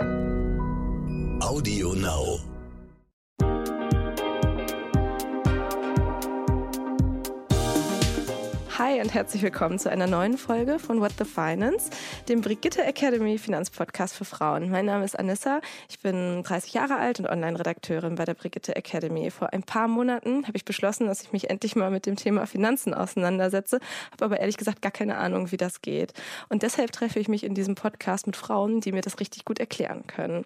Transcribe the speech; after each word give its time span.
Audio 0.00 1.92
Now. 1.94 2.57
Hi 8.78 9.00
und 9.00 9.12
herzlich 9.12 9.42
willkommen 9.42 9.80
zu 9.80 9.90
einer 9.90 10.06
neuen 10.06 10.38
Folge 10.38 10.78
von 10.78 11.00
What 11.00 11.14
the 11.18 11.24
Finance, 11.24 11.90
dem 12.28 12.42
Brigitte 12.42 12.84
Academy 12.84 13.36
Finanzpodcast 13.36 14.14
für 14.14 14.24
Frauen. 14.24 14.70
Mein 14.70 14.86
Name 14.86 15.04
ist 15.04 15.18
Anissa, 15.18 15.60
ich 15.88 15.98
bin 15.98 16.44
30 16.44 16.74
Jahre 16.74 16.94
alt 16.94 17.18
und 17.18 17.26
Online-Redakteurin 17.26 18.14
bei 18.14 18.24
der 18.24 18.34
Brigitte 18.34 18.76
Academy. 18.76 19.32
Vor 19.32 19.52
ein 19.52 19.64
paar 19.64 19.88
Monaten 19.88 20.46
habe 20.46 20.56
ich 20.56 20.64
beschlossen, 20.64 21.08
dass 21.08 21.22
ich 21.22 21.32
mich 21.32 21.50
endlich 21.50 21.74
mal 21.74 21.90
mit 21.90 22.06
dem 22.06 22.14
Thema 22.14 22.46
Finanzen 22.46 22.94
auseinandersetze, 22.94 23.80
habe 24.12 24.26
aber 24.26 24.38
ehrlich 24.38 24.56
gesagt 24.56 24.80
gar 24.80 24.92
keine 24.92 25.16
Ahnung, 25.16 25.50
wie 25.50 25.56
das 25.56 25.82
geht. 25.82 26.12
Und 26.48 26.62
deshalb 26.62 26.92
treffe 26.92 27.18
ich 27.18 27.26
mich 27.26 27.42
in 27.42 27.54
diesem 27.54 27.74
Podcast 27.74 28.28
mit 28.28 28.36
Frauen, 28.36 28.80
die 28.80 28.92
mir 28.92 29.02
das 29.02 29.18
richtig 29.18 29.44
gut 29.44 29.58
erklären 29.58 30.06
können. 30.06 30.44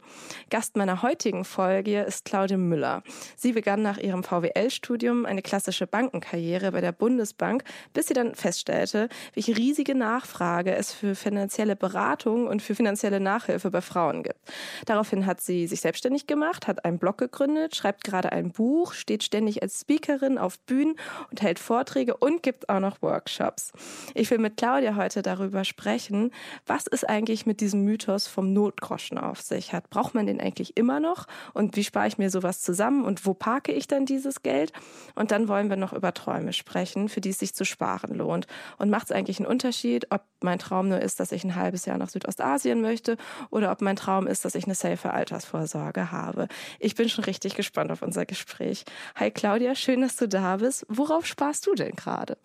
Gast 0.48 0.78
meiner 0.78 1.02
heutigen 1.02 1.44
Folge 1.44 2.00
ist 2.00 2.24
Claudia 2.24 2.56
Müller. 2.56 3.02
Sie 3.36 3.52
begann 3.52 3.82
nach 3.82 3.98
ihrem 3.98 4.24
VWL-Studium 4.24 5.26
eine 5.26 5.42
klassische 5.42 5.86
Bankenkarriere 5.86 6.72
bei 6.72 6.80
der 6.80 6.92
Bundesbank, 6.92 7.64
bis 7.92 8.06
sie 8.06 8.14
dann 8.14 8.21
dann 8.22 8.34
feststellte, 8.34 9.08
welche 9.34 9.56
riesige 9.56 9.94
Nachfrage 9.94 10.74
es 10.74 10.92
für 10.92 11.14
finanzielle 11.14 11.76
Beratung 11.76 12.46
und 12.46 12.62
für 12.62 12.74
finanzielle 12.74 13.20
Nachhilfe 13.20 13.70
bei 13.70 13.80
Frauen 13.80 14.22
gibt. 14.22 14.38
Daraufhin 14.86 15.26
hat 15.26 15.40
sie 15.40 15.66
sich 15.66 15.80
selbstständig 15.80 16.26
gemacht, 16.26 16.66
hat 16.66 16.84
einen 16.84 16.98
Blog 16.98 17.18
gegründet, 17.18 17.74
schreibt 17.76 18.04
gerade 18.04 18.32
ein 18.32 18.52
Buch, 18.52 18.92
steht 18.92 19.22
ständig 19.22 19.62
als 19.62 19.80
Speakerin 19.80 20.38
auf 20.38 20.58
Bühnen 20.60 20.96
und 21.30 21.42
hält 21.42 21.58
Vorträge 21.58 22.16
und 22.16 22.42
gibt 22.42 22.68
auch 22.68 22.80
noch 22.80 23.02
Workshops. 23.02 23.72
Ich 24.14 24.30
will 24.30 24.38
mit 24.38 24.56
Claudia 24.56 24.96
heute 24.96 25.22
darüber 25.22 25.64
sprechen, 25.64 26.30
was 26.66 26.86
es 26.86 27.04
eigentlich 27.04 27.46
mit 27.46 27.60
diesem 27.60 27.82
Mythos 27.82 28.26
vom 28.26 28.52
Notgroschen 28.52 29.18
auf 29.18 29.40
sich 29.40 29.72
hat. 29.72 29.90
Braucht 29.90 30.14
man 30.14 30.26
den 30.26 30.40
eigentlich 30.40 30.76
immer 30.76 31.00
noch? 31.00 31.26
Und 31.54 31.76
wie 31.76 31.84
spare 31.84 32.08
ich 32.08 32.18
mir 32.18 32.30
sowas 32.30 32.62
zusammen? 32.62 33.04
Und 33.04 33.26
wo 33.26 33.34
parke 33.34 33.72
ich 33.72 33.88
dann 33.88 34.06
dieses 34.06 34.42
Geld? 34.42 34.72
Und 35.14 35.30
dann 35.30 35.48
wollen 35.48 35.68
wir 35.68 35.76
noch 35.76 35.92
über 35.92 36.14
Träume 36.14 36.52
sprechen, 36.52 37.08
für 37.08 37.20
die 37.20 37.30
es 37.30 37.38
sich 37.38 37.54
zu 37.54 37.64
sparen 37.64 38.11
lohnt. 38.12 38.46
Und 38.78 38.90
macht 38.90 39.04
es 39.04 39.12
eigentlich 39.12 39.38
einen 39.38 39.46
Unterschied, 39.46 40.06
ob 40.10 40.22
mein 40.42 40.58
Traum 40.58 40.88
nur 40.88 41.00
ist, 41.00 41.20
dass 41.20 41.32
ich 41.32 41.44
ein 41.44 41.54
halbes 41.54 41.86
Jahr 41.86 41.98
nach 41.98 42.08
Südostasien 42.08 42.80
möchte 42.80 43.16
oder 43.50 43.70
ob 43.72 43.80
mein 43.80 43.96
Traum 43.96 44.26
ist, 44.26 44.44
dass 44.44 44.54
ich 44.54 44.64
eine 44.64 44.74
safe 44.74 45.12
Altersvorsorge 45.12 46.12
habe. 46.12 46.48
Ich 46.78 46.94
bin 46.94 47.08
schon 47.08 47.24
richtig 47.24 47.54
gespannt 47.54 47.90
auf 47.90 48.02
unser 48.02 48.26
Gespräch. 48.26 48.84
Hi 49.16 49.30
Claudia, 49.30 49.74
schön, 49.74 50.00
dass 50.00 50.16
du 50.16 50.28
da 50.28 50.58
bist. 50.58 50.86
Worauf 50.88 51.26
sparst 51.26 51.66
du 51.66 51.74
denn 51.74 51.94
gerade? 51.94 52.38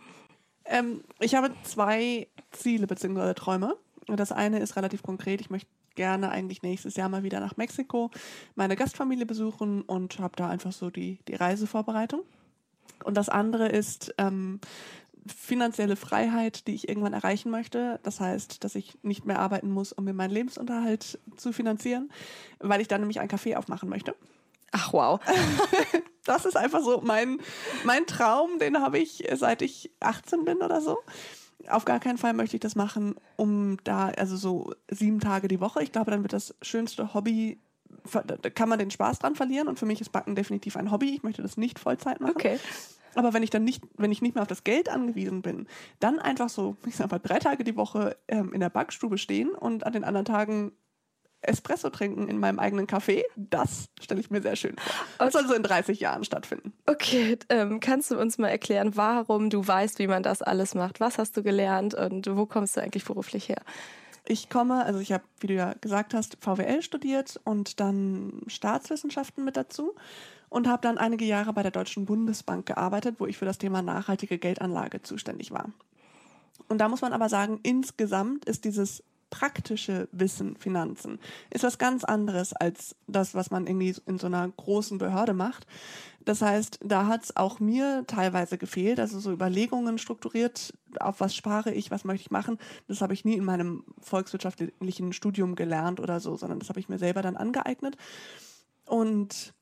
Ähm, 0.66 1.04
ich 1.20 1.36
habe 1.36 1.52
zwei 1.64 2.28
Ziele 2.52 2.88
bzw. 2.88 3.34
Träume. 3.34 3.76
Das 4.08 4.32
eine 4.32 4.60
ist 4.60 4.76
relativ 4.76 5.04
konkret. 5.04 5.42
Ich 5.42 5.50
möchte 5.50 5.70
gerne 5.96 6.30
eigentlich 6.30 6.62
nächstes 6.62 6.96
Jahr 6.96 7.10
mal 7.10 7.24
wieder 7.24 7.42
nach 7.42 7.58
Mexiko 7.58 8.12
meine 8.56 8.78
Gastfamilie 8.78 9.26
besuchen 9.26 9.82
und 9.82 10.20
habe 10.20 10.36
da 10.38 10.48
einfach 10.48 10.72
so 10.72 10.90
die, 10.90 11.20
die 11.28 11.36
Reisevorbereitung. 11.36 12.22
Und 13.04 13.18
das 13.18 13.30
andere 13.30 13.68
ist 13.68 14.14
ähm, 14.18 14.60
finanzielle 15.28 15.96
Freiheit, 15.96 16.68
die 16.68 16.76
ich 16.76 16.90
irgendwann 16.90 17.14
erreichen 17.14 17.50
möchte. 17.50 18.00
Das 18.04 18.20
heißt, 18.20 18.64
dass 18.64 18.76
ich 18.76 18.98
nicht 19.04 19.26
mehr 19.26 19.40
arbeiten 19.40 19.70
muss, 19.70 19.92
um 19.92 20.06
mir 20.06 20.14
meinen 20.14 20.32
Lebensunterhalt 20.32 21.20
zu 21.36 21.52
finanzieren, 21.52 22.12
weil 22.60 22.82
ich 22.82 22.88
dann 22.88 23.02
nämlich 23.02 23.20
ein 23.20 23.30
Café 23.30 23.56
aufmachen 23.56 23.90
möchte. 23.90 24.16
Ach 24.72 24.94
wow. 24.94 25.20
das 26.26 26.46
ist 26.46 26.58
einfach 26.58 26.82
so 26.82 27.02
mein, 27.02 27.40
mein 27.84 28.06
Traum, 28.06 28.60
den 28.60 28.82
habe 28.82 29.00
ich 29.00 29.28
seit 29.36 29.62
ich 29.62 29.92
18 30.00 30.46
bin 30.46 30.58
oder 30.58 30.82
so. 30.82 31.00
Auf 31.70 31.86
gar 31.86 32.00
keinen 32.00 32.18
Fall 32.18 32.34
möchte 32.34 32.56
ich 32.56 32.62
das 32.62 32.76
machen, 32.76 33.16
um 33.36 33.78
da, 33.84 34.10
also 34.10 34.38
so 34.38 34.74
sieben 34.90 35.20
Tage 35.20 35.48
die 35.48 35.60
Woche. 35.60 35.84
Ich 35.84 35.92
glaube, 35.92 36.12
dann 36.12 36.22
wird 36.22 36.34
das 36.34 36.56
schönste 36.62 37.14
Hobby 37.14 37.60
da 38.26 38.50
kann 38.50 38.70
man 38.70 38.80
den 38.80 38.92
Spaß 38.92 39.20
dran 39.20 39.36
verlieren 39.36 39.68
und 39.68 39.80
für 39.80 39.86
mich 39.86 40.02
ist 40.02 40.12
Backen 40.12 40.36
definitiv 40.36 40.78
ein 40.78 40.92
Hobby. 40.92 41.16
Ich 41.16 41.24
möchte 41.24 41.42
das 41.42 41.58
nicht 41.58 41.80
Vollzeit 41.80 42.22
machen. 42.22 42.36
Okay. 42.36 42.60
Aber 43.16 43.34
wenn 43.34 43.44
ich 43.44 43.50
dann 43.50 43.64
nicht, 43.64 43.84
wenn 43.96 44.12
ich 44.12 44.22
nicht 44.22 44.36
mehr 44.36 44.42
auf 44.42 44.48
das 44.48 44.64
Geld 44.64 44.90
angewiesen 44.90 45.42
bin, 45.42 45.68
dann 46.00 46.20
einfach 46.20 46.50
so, 46.50 46.78
ich 46.86 46.96
sag 46.96 47.12
mal, 47.12 47.20
drei 47.20 47.40
Tage 47.40 47.64
die 47.64 47.76
Woche 47.76 48.18
ähm, 48.28 48.54
in 48.54 48.60
der 48.60 48.70
Backstube 48.70 49.18
stehen 49.18 49.50
und 49.50 49.86
an 49.86 49.94
den 49.94 50.04
anderen 50.04 50.26
Tagen 50.26 50.74
Espresso 51.42 51.90
trinken 51.90 52.28
in 52.28 52.40
meinem 52.40 52.60
eigenen 52.60 52.88
Café, 52.88 53.24
das 53.36 53.90
stelle 54.02 54.20
ich 54.20 54.32
mir 54.32 54.42
sehr 54.42 54.56
schön 54.56 54.76
vor. 54.78 54.96
Das 55.20 55.34
soll 55.34 55.48
so 55.48 55.54
in 55.54 55.64
30 55.64 56.00
Jahren 56.00 56.24
stattfinden. 56.24 56.74
Okay, 56.86 57.38
ähm, 57.50 57.80
kannst 57.80 58.12
du 58.12 58.20
uns 58.20 58.38
mal 58.38 58.50
erklären, 58.50 58.96
warum 58.96 59.50
du 59.50 59.66
weißt, 59.66 60.00
wie 60.00 60.08
man 60.08 60.24
das 60.24 60.42
alles 60.42 60.74
macht? 60.74 61.00
Was 61.00 61.18
hast 61.18 61.38
du 61.38 61.44
gelernt 61.44 61.94
und 61.94 62.36
wo 62.36 62.46
kommst 62.46 62.76
du 62.76 62.82
eigentlich 62.82 63.06
beruflich 63.06 63.50
her? 63.50 63.62
Ich 64.26 64.50
komme, 64.50 64.84
also 64.84 65.00
ich 65.00 65.14
habe, 65.14 65.24
wie 65.40 65.48
du 65.48 65.54
ja 65.54 65.74
gesagt 65.80 66.14
hast, 66.14 66.38
VWL 66.42 66.82
studiert 66.82 67.40
und 67.46 67.80
dann 67.80 68.42
Staatswissenschaften 68.48 69.46
mit 69.46 69.56
dazu 69.56 69.96
und 70.50 70.68
habe 70.68 70.82
dann 70.82 70.98
einige 70.98 71.26
Jahre 71.26 71.54
bei 71.54 71.64
der 71.64 71.72
Deutschen 71.72 72.06
Bundesbank 72.06 72.66
gearbeitet, 72.66 73.16
wo 73.20 73.26
ich 73.26 73.38
für 73.38 73.46
das 73.46 73.58
Thema 73.58 73.82
nachhaltige 73.82 74.38
Geldanlage 74.38 75.02
zuständig 75.02 75.52
war. 75.52 75.70
Und 76.68 76.80
da 76.80 76.90
muss 76.90 77.02
man 77.02 77.14
aber 77.14 77.30
sagen, 77.30 77.60
insgesamt 77.64 78.46
ist 78.46 78.66
dieses 78.66 79.04
praktische 79.30 80.08
Wissen 80.12 80.56
Finanzen 80.56 81.20
ist 81.50 81.64
was 81.64 81.78
ganz 81.78 82.04
anderes 82.04 82.54
als 82.54 82.96
das, 83.08 83.36
was 83.36 83.52
man 83.52 83.68
irgendwie 83.68 83.94
in 84.06 84.18
so 84.20 84.28
einer 84.28 84.48
großen 84.48 84.98
Behörde 84.98 85.34
macht. 85.34 85.68
Das 86.24 86.42
heißt, 86.42 86.80
da 86.84 87.08
hat 87.08 87.24
es 87.24 87.38
auch 87.38 87.60
mir 87.60 88.04
teilweise 88.08 88.58
gefehlt, 88.58 89.00
also 89.00 89.20
so 89.20 89.32
Überlegungen 89.32 89.98
strukturiert, 89.98 90.74
auf 91.00 91.20
was 91.20 91.36
spare 91.36 91.74
ich, 91.74 91.92
was 91.92 92.04
möchte 92.04 92.24
ich 92.24 92.32
machen. 92.32 92.58
Das 92.88 93.02
habe 93.02 93.14
ich 93.14 93.26
nie 93.26 93.36
in 93.36 93.46
meinem 93.46 93.84
volkswirtschaftlichen 94.00 95.14
Studium 95.14 95.56
gelernt 95.56 96.00
oder 96.00 96.20
so, 96.20 96.36
sondern 96.36 96.60
das 96.60 96.70
habe 96.70 96.80
ich 96.80 96.90
mir 96.90 97.00
selber 97.00 97.22
dann 97.22 97.38
angeeignet. 97.38 97.98
Und 98.86 99.54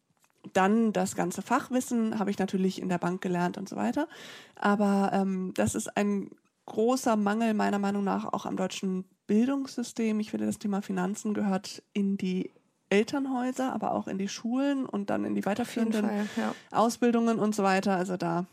dann 0.53 0.93
das 0.93 1.15
ganze 1.15 1.41
Fachwissen 1.41 2.19
habe 2.19 2.31
ich 2.31 2.39
natürlich 2.39 2.81
in 2.81 2.89
der 2.89 2.97
Bank 2.97 3.21
gelernt 3.21 3.57
und 3.57 3.69
so 3.69 3.75
weiter. 3.75 4.07
Aber 4.55 5.11
ähm, 5.13 5.53
das 5.55 5.75
ist 5.75 5.95
ein 5.97 6.29
großer 6.65 7.15
Mangel 7.15 7.53
meiner 7.53 7.79
Meinung 7.79 8.03
nach 8.03 8.25
auch 8.33 8.45
am 8.45 8.57
deutschen 8.57 9.05
Bildungssystem. 9.27 10.19
Ich 10.19 10.31
finde, 10.31 10.45
das 10.45 10.59
Thema 10.59 10.81
Finanzen 10.81 11.33
gehört 11.33 11.83
in 11.93 12.17
die 12.17 12.51
Elternhäuser, 12.89 13.73
aber 13.73 13.93
auch 13.93 14.07
in 14.07 14.17
die 14.17 14.27
Schulen 14.27 14.85
und 14.85 15.09
dann 15.09 15.25
in 15.25 15.35
die 15.35 15.45
weiterführenden 15.45 16.05
Fall, 16.05 16.27
ja. 16.37 16.53
Ausbildungen 16.71 17.39
und 17.39 17.55
so 17.55 17.63
weiter. 17.63 17.95
Also 17.95 18.15
da, 18.17 18.45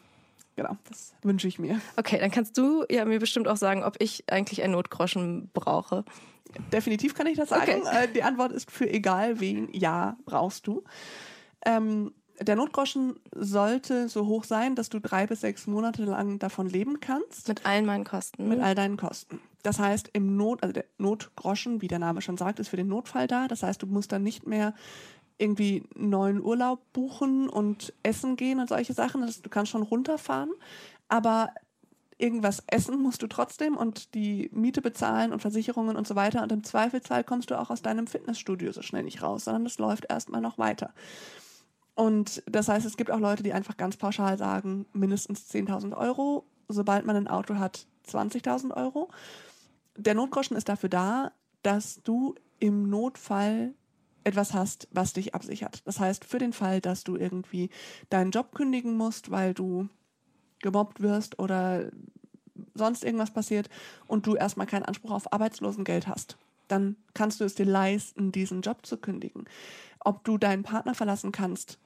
genau, 0.57 0.77
das 0.89 1.15
wünsche 1.23 1.49
ich 1.49 1.59
mir. 1.59 1.81
Okay, 1.97 2.19
dann 2.19 2.31
kannst 2.31 2.57
du 2.57 2.85
ja 2.91 3.05
mir 3.05 3.19
bestimmt 3.19 3.49
auch 3.49 3.57
sagen, 3.57 3.85
ob 3.85 3.97
ich 4.01 4.25
eigentlich 4.31 4.63
ein 4.63 4.71
Notgroschen 4.71 5.51
brauche. 5.53 6.05
Definitiv 6.73 7.15
kann 7.15 7.27
ich 7.27 7.37
das 7.37 7.51
sagen. 7.51 7.83
Okay. 7.83 8.05
Äh, 8.05 8.09
die 8.09 8.23
Antwort 8.23 8.53
ist 8.53 8.71
für 8.71 8.89
egal 8.89 9.41
wen, 9.41 9.69
ja, 9.73 10.17
brauchst 10.25 10.67
du. 10.67 10.83
Ähm, 11.65 12.13
der 12.41 12.57
Notgroschen 12.57 13.15
sollte 13.35 14.09
so 14.09 14.27
hoch 14.27 14.45
sein, 14.45 14.75
dass 14.75 14.89
du 14.89 14.99
drei 15.01 15.27
bis 15.27 15.43
sechs 15.43 15.67
Monate 15.67 16.05
lang 16.05 16.39
davon 16.39 16.67
leben 16.69 17.01
kannst. 17.01 17.49
Mit 17.49 17.65
all 17.67 17.83
meinen 17.83 18.05
Kosten. 18.05 18.49
Mit 18.49 18.61
all 18.61 18.75
deinen 18.75 18.97
Kosten. 18.97 19.41
Das 19.63 19.79
heißt, 19.79 20.11
im 20.13 20.37
Not, 20.37 20.63
also 20.63 20.73
der 20.73 20.85
Notgroschen, 20.99 21.83
wie 21.83 21.89
der 21.89 21.99
Name 22.01 22.21
schon 22.21 22.37
sagt, 22.37 22.59
ist 22.59 22.69
für 22.69 22.77
den 22.77 22.89
Notfall 22.89 23.29
da. 23.29 23.47
Das 23.49 23.63
heißt, 23.63 23.83
du 23.83 23.87
musst 23.87 24.11
dann 24.11 24.23
nicht 24.23 24.47
mehr 24.47 24.75
irgendwie 25.39 25.85
neuen 25.95 26.43
Urlaub 26.43 26.81
buchen 26.93 27.49
und 27.49 27.93
essen 28.03 28.37
gehen 28.37 28.61
und 28.61 28.69
solche 28.69 28.93
Sachen. 28.93 29.21
Das, 29.23 29.43
du 29.43 29.51
kannst 29.51 29.71
schon 29.71 29.83
runterfahren, 29.83 30.51
aber 31.09 31.51
irgendwas 32.19 32.63
essen 32.69 33.01
musst 33.01 33.23
du 33.23 33.27
trotzdem 33.27 33.77
und 33.77 34.15
die 34.15 34.49
Miete 34.53 34.81
bezahlen 34.81 35.33
und 35.33 35.41
Versicherungen 35.41 35.97
und 35.97 36.07
so 36.07 36.15
weiter. 36.15 36.43
Und 36.43 36.53
im 36.53 36.65
Zweifelsfall 36.65 37.25
kommst 37.25 37.51
du 37.51 37.59
auch 37.59 37.71
aus 37.71 37.83
deinem 37.83 38.07
Fitnessstudio 38.07 38.73
so 38.73 38.83
schnell 38.83 39.03
nicht 39.03 39.23
raus, 39.23 39.45
sondern 39.45 39.67
es 39.67 39.79
läuft 39.79 40.07
erstmal 40.09 40.41
noch 40.41 40.59
weiter. 40.59 40.93
Und 41.95 42.43
das 42.47 42.69
heißt, 42.69 42.87
es 42.87 42.97
gibt 42.97 43.11
auch 43.11 43.21
Leute, 43.21 43.43
die 43.43 43.53
einfach 43.53 43.77
ganz 43.77 43.97
pauschal 43.97 44.39
sagen, 44.39 44.87
mindestens 44.93 45.51
10.000 45.51 45.97
Euro, 45.97 46.47
sobald 46.69 47.05
man 47.05 47.17
ein 47.17 47.29
Auto 47.29 47.57
hat, 47.57 47.87
20.000 48.09 48.75
Euro. 48.77 49.11
Der 49.97 50.15
Notgroschen 50.15 50.57
ist 50.57 50.69
dafür 50.69 50.89
da, 50.89 51.33
dass 51.63 52.03
du 52.03 52.35
im 52.59 52.89
Notfall 52.89 53.75
etwas 54.25 54.55
hast, 54.55 54.89
was 54.93 55.13
dich 55.13 55.35
absichert. 55.35 55.83
Das 55.87 56.01
heißt, 56.01 56.25
für 56.25 56.39
den 56.39 56.53
Fall, 56.53 56.81
dass 56.81 57.05
du 57.05 57.17
irgendwie 57.17 57.71
deinen 58.09 58.31
Job 58.31 58.55
kündigen 58.55 58.97
musst, 58.97 59.31
weil 59.31 59.53
du 59.53 59.89
gemobbt 60.61 61.01
wirst 61.01 61.39
oder 61.39 61.91
sonst 62.75 63.05
irgendwas 63.05 63.33
passiert 63.33 63.69
und 64.07 64.27
du 64.27 64.37
erstmal 64.37 64.67
keinen 64.67 64.85
Anspruch 64.85 65.11
auf 65.11 65.33
Arbeitslosengeld 65.33 66.07
hast, 66.07 66.37
dann 66.69 66.97
kannst 67.15 67.41
du 67.41 67.45
es 67.45 67.55
dir 67.55 67.67
leisten, 67.67 68.33
diesen 68.33 68.63
Job 68.63 68.87
zu 68.87 68.97
kündigen. 68.97 69.45
Ob 70.01 70.25
du 70.25 70.39
deinen 70.39 70.63
Partner 70.63 70.95
verlassen 70.95 71.33
kannst, 71.33 71.79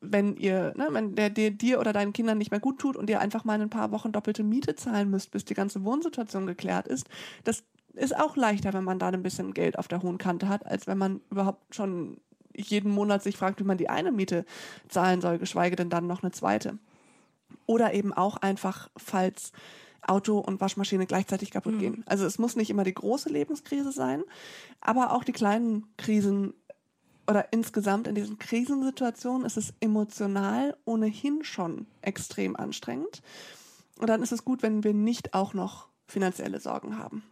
wenn 0.00 0.36
ihr, 0.36 0.72
ne, 0.76 0.88
wenn 0.90 1.14
der, 1.14 1.30
der 1.30 1.50
dir 1.50 1.78
oder 1.80 1.92
deinen 1.92 2.12
Kindern 2.12 2.38
nicht 2.38 2.50
mehr 2.50 2.60
gut 2.60 2.78
tut 2.78 2.96
und 2.96 3.10
ihr 3.10 3.20
einfach 3.20 3.44
mal 3.44 3.60
ein 3.60 3.70
paar 3.70 3.90
Wochen 3.92 4.12
doppelte 4.12 4.42
Miete 4.42 4.74
zahlen 4.74 5.10
müsst, 5.10 5.30
bis 5.30 5.44
die 5.44 5.54
ganze 5.54 5.84
Wohnsituation 5.84 6.46
geklärt 6.46 6.88
ist, 6.88 7.08
das 7.44 7.64
ist 7.94 8.16
auch 8.16 8.36
leichter, 8.36 8.72
wenn 8.72 8.84
man 8.84 8.98
da 8.98 9.08
ein 9.08 9.22
bisschen 9.22 9.52
Geld 9.52 9.78
auf 9.78 9.88
der 9.88 10.02
hohen 10.02 10.18
Kante 10.18 10.48
hat, 10.48 10.64
als 10.64 10.86
wenn 10.86 10.96
man 10.98 11.20
überhaupt 11.30 11.74
schon 11.74 12.18
jeden 12.56 12.90
Monat 12.92 13.22
sich 13.22 13.36
fragt, 13.36 13.60
wie 13.60 13.64
man 13.64 13.78
die 13.78 13.88
eine 13.88 14.12
Miete 14.12 14.44
zahlen 14.88 15.20
soll, 15.20 15.38
geschweige 15.38 15.76
denn 15.76 15.90
dann 15.90 16.06
noch 16.06 16.22
eine 16.22 16.32
zweite. 16.32 16.78
Oder 17.66 17.94
eben 17.94 18.12
auch 18.12 18.36
einfach, 18.38 18.88
falls 18.96 19.52
Auto 20.02 20.38
und 20.38 20.60
Waschmaschine 20.60 21.06
gleichzeitig 21.06 21.50
kaputt 21.50 21.74
Mhm. 21.74 21.78
gehen. 21.78 22.02
Also 22.06 22.24
es 22.24 22.38
muss 22.38 22.56
nicht 22.56 22.70
immer 22.70 22.84
die 22.84 22.94
große 22.94 23.28
Lebenskrise 23.28 23.92
sein, 23.92 24.22
aber 24.80 25.12
auch 25.12 25.24
die 25.24 25.32
kleinen 25.32 25.86
Krisen 25.96 26.54
oder 27.30 27.52
insgesamt 27.52 28.08
in 28.08 28.16
diesen 28.16 28.38
Krisensituationen 28.38 29.46
ist 29.46 29.56
es 29.56 29.72
emotional 29.80 30.76
ohnehin 30.84 31.44
schon 31.44 31.86
extrem 32.02 32.56
anstrengend. 32.56 33.22
Und 33.98 34.08
dann 34.08 34.22
ist 34.22 34.32
es 34.32 34.44
gut, 34.44 34.62
wenn 34.62 34.82
wir 34.82 34.94
nicht 34.94 35.32
auch 35.32 35.54
noch 35.54 35.86
finanzielle 36.08 36.58
Sorgen 36.58 36.98
haben. 36.98 37.22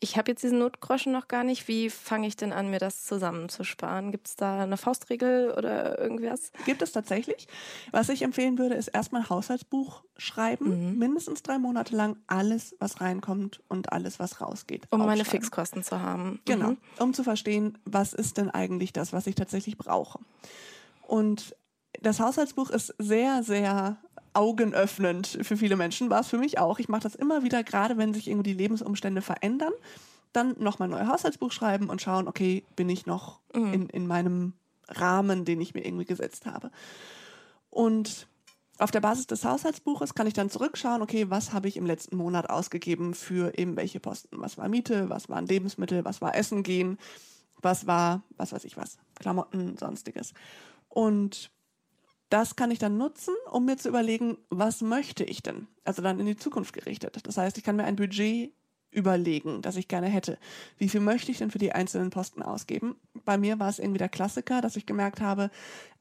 Ich 0.00 0.16
habe 0.16 0.30
jetzt 0.30 0.42
diesen 0.44 0.58
Notgroschen 0.60 1.12
noch 1.12 1.26
gar 1.26 1.42
nicht. 1.42 1.66
Wie 1.66 1.90
fange 1.90 2.26
ich 2.28 2.36
denn 2.36 2.52
an, 2.52 2.70
mir 2.70 2.78
das 2.78 3.04
zusammenzusparen? 3.04 4.12
Gibt 4.12 4.28
es 4.28 4.36
da 4.36 4.62
eine 4.62 4.76
Faustregel 4.76 5.50
oder 5.56 5.98
irgendwas? 5.98 6.52
Gibt 6.66 6.82
es 6.82 6.92
tatsächlich. 6.92 7.48
Was 7.90 8.08
ich 8.08 8.22
empfehlen 8.22 8.58
würde, 8.58 8.74
ist 8.76 8.88
erstmal 8.88 9.22
ein 9.22 9.28
Haushaltsbuch 9.28 10.04
schreiben, 10.16 10.90
Mhm. 10.92 10.98
mindestens 10.98 11.42
drei 11.42 11.58
Monate 11.58 11.96
lang 11.96 12.16
alles, 12.28 12.76
was 12.78 13.00
reinkommt 13.00 13.60
und 13.68 13.92
alles, 13.92 14.18
was 14.18 14.40
rausgeht. 14.40 14.86
Um 14.90 15.04
meine. 15.04 15.24
Fixkosten 15.24 15.82
zu 15.82 16.00
haben. 16.00 16.40
Genau, 16.44 16.70
Mhm. 16.70 16.76
um 17.00 17.12
zu 17.14 17.24
verstehen, 17.24 17.76
was 17.84 18.12
ist 18.12 18.36
denn 18.38 18.50
eigentlich 18.50 18.92
das, 18.92 19.12
was 19.12 19.26
ich 19.26 19.34
tatsächlich 19.34 19.76
brauche. 19.76 20.20
Und 21.06 21.56
das 22.02 22.20
Haushaltsbuch 22.20 22.70
ist 22.70 22.94
sehr, 22.98 23.42
sehr 23.42 23.96
augenöffnend 24.38 25.38
für 25.42 25.56
viele 25.56 25.74
Menschen, 25.74 26.10
war 26.10 26.20
es 26.20 26.28
für 26.28 26.38
mich 26.38 26.58
auch. 26.58 26.78
Ich 26.78 26.88
mache 26.88 27.02
das 27.02 27.16
immer 27.16 27.42
wieder, 27.42 27.64
gerade 27.64 27.96
wenn 27.96 28.14
sich 28.14 28.28
irgendwie 28.28 28.52
die 28.52 28.58
Lebensumstände 28.58 29.20
verändern, 29.20 29.72
dann 30.32 30.54
nochmal 30.58 30.88
ein 30.88 30.92
neues 30.92 31.08
Haushaltsbuch 31.08 31.50
schreiben 31.50 31.90
und 31.90 32.00
schauen, 32.00 32.28
okay, 32.28 32.64
bin 32.76 32.88
ich 32.88 33.04
noch 33.04 33.40
Mhm. 33.52 33.72
in, 33.74 33.88
in 33.88 34.06
meinem 34.06 34.52
Rahmen, 34.88 35.44
den 35.44 35.60
ich 35.60 35.74
mir 35.74 35.84
irgendwie 35.84 36.04
gesetzt 36.04 36.46
habe. 36.46 36.70
Und 37.70 38.28
auf 38.78 38.92
der 38.92 39.00
Basis 39.00 39.26
des 39.26 39.44
Haushaltsbuches 39.44 40.14
kann 40.14 40.28
ich 40.28 40.34
dann 40.34 40.50
zurückschauen, 40.50 41.02
okay, 41.02 41.28
was 41.30 41.52
habe 41.52 41.66
ich 41.66 41.76
im 41.76 41.86
letzten 41.86 42.16
Monat 42.16 42.48
ausgegeben 42.48 43.14
für 43.14 43.58
eben 43.58 43.76
welche 43.76 43.98
Posten? 43.98 44.40
Was 44.40 44.56
war 44.56 44.68
Miete, 44.68 45.08
was 45.10 45.28
waren 45.28 45.46
Lebensmittel, 45.46 46.04
was 46.04 46.20
war 46.20 46.36
Essen 46.36 46.62
gehen, 46.62 46.98
was 47.60 47.88
war, 47.88 48.22
was 48.36 48.52
weiß 48.52 48.64
ich 48.64 48.76
was, 48.76 48.98
Klamotten, 49.18 49.76
sonstiges. 49.76 50.32
Und 50.88 51.50
das 52.28 52.56
kann 52.56 52.70
ich 52.70 52.78
dann 52.78 52.98
nutzen, 52.98 53.34
um 53.50 53.64
mir 53.64 53.76
zu 53.76 53.88
überlegen, 53.88 54.36
was 54.50 54.82
möchte 54.82 55.24
ich 55.24 55.42
denn? 55.42 55.66
Also 55.84 56.02
dann 56.02 56.20
in 56.20 56.26
die 56.26 56.36
Zukunft 56.36 56.74
gerichtet. 56.74 57.18
Das 57.22 57.36
heißt, 57.36 57.56
ich 57.58 57.64
kann 57.64 57.76
mir 57.76 57.84
ein 57.84 57.96
Budget 57.96 58.52
überlegen, 58.90 59.62
das 59.62 59.76
ich 59.76 59.88
gerne 59.88 60.08
hätte. 60.08 60.38
Wie 60.76 60.88
viel 60.88 61.00
möchte 61.00 61.30
ich 61.30 61.38
denn 61.38 61.50
für 61.50 61.58
die 61.58 61.72
einzelnen 61.72 62.10
Posten 62.10 62.42
ausgeben? 62.42 62.96
Bei 63.24 63.38
mir 63.38 63.58
war 63.58 63.68
es 63.68 63.78
irgendwie 63.78 63.98
der 63.98 64.08
Klassiker, 64.08 64.60
dass 64.60 64.76
ich 64.76 64.86
gemerkt 64.86 65.20
habe, 65.20 65.50